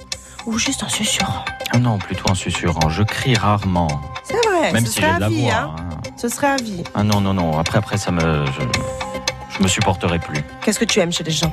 [0.47, 1.45] ou juste en susurrant?
[1.72, 2.88] Ah non, plutôt en susurrant.
[2.88, 3.88] Je crie rarement.
[4.24, 5.43] C'est vrai, Même ce si j'ai de la vie.
[5.43, 5.53] voix.
[5.55, 5.76] Hein.
[5.78, 6.01] hein.
[6.16, 6.82] Ce serait à vie.
[6.95, 7.59] Ah non, non, non.
[7.59, 8.20] Après, après, ça me.
[8.47, 8.61] Je,
[9.57, 10.43] je me supporterai plus.
[10.62, 11.53] Qu'est-ce que tu aimes chez les gens?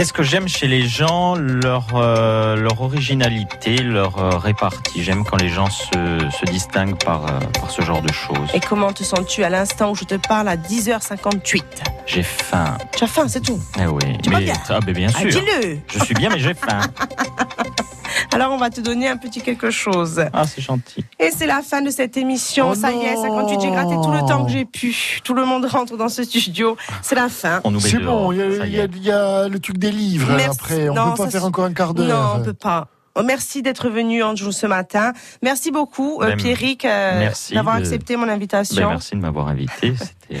[0.00, 5.02] Qu'est-ce que j'aime chez les gens Leur, euh, leur originalité, leur euh, répartie?
[5.02, 8.48] J'aime quand les gens se, se distinguent par, euh, par ce genre de choses.
[8.54, 11.62] Et comment te sens-tu à l'instant où je te parle à 10h58
[12.06, 12.78] J'ai faim.
[12.96, 13.60] Tu as faim, c'est tout.
[13.78, 14.16] Eh oui.
[14.22, 15.28] Tu vas mais, bien ah, ben bien Ah, sûr.
[15.28, 15.76] dis-le.
[15.92, 16.80] Je suis bien, mais j'ai faim.
[18.32, 20.22] Alors, on va te donner un petit quelque chose.
[20.32, 21.04] Ah, c'est gentil.
[21.18, 22.70] Et c'est la fin de cette émission.
[22.70, 25.20] Oh Ça y est, 58, j'ai gratté tout le temps que j'ai pu.
[25.24, 26.76] Tout le monde rentre dans ce studio.
[27.02, 27.60] C'est la fin.
[27.80, 28.90] C'est bon, il y, a- Ça il y y a- est.
[28.96, 30.58] il y a le truc des livres Merci.
[30.60, 30.88] après.
[30.88, 32.06] On Non, peut pas faire encore un quart d'heure.
[32.36, 32.88] Non, on peut pas.
[33.16, 35.12] Oh, Merci d'être venu Anjou ce matin.
[35.42, 38.88] Merci beaucoup euh, Ben, Pierrick euh, d'avoir de- accepté mon Ben, invitation.
[38.88, 39.94] merci de m'avoir invité.
[39.98, 40.36] C'était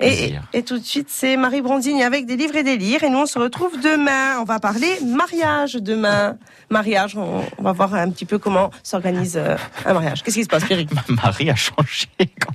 [0.00, 3.02] Et, tout de suite, c'est Marie Brondigne avec des livres et des lires.
[3.02, 4.38] Et nous, on se retrouve demain.
[4.40, 6.36] On va parler mariage demain.
[6.68, 10.22] Mariage, on, on va voir un petit peu comment s'organise euh, un mariage.
[10.22, 12.08] Qu'est-ce qui se passe, Pierrick Marie a changé.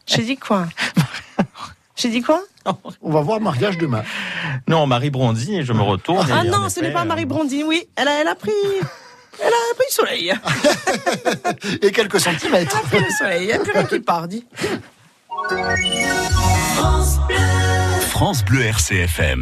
[0.05, 0.67] J'ai dit quoi?
[1.95, 2.41] J'ai dit quoi?
[3.01, 4.03] On va voir mariage demain.
[4.67, 6.27] Non, Marie Brondy, et je me retourne.
[6.31, 7.87] Ah non, ce n'est pas euh, Marie Brondigne, oui.
[7.95, 8.51] Elle a, elle a pris...
[9.39, 10.33] Elle a pris le soleil.
[11.81, 12.77] Et quelques centimètres.
[12.77, 13.43] Elle a pris le soleil.
[13.43, 14.27] Il n'y a plus rien qui part,
[18.09, 19.39] France Bleu RCFM.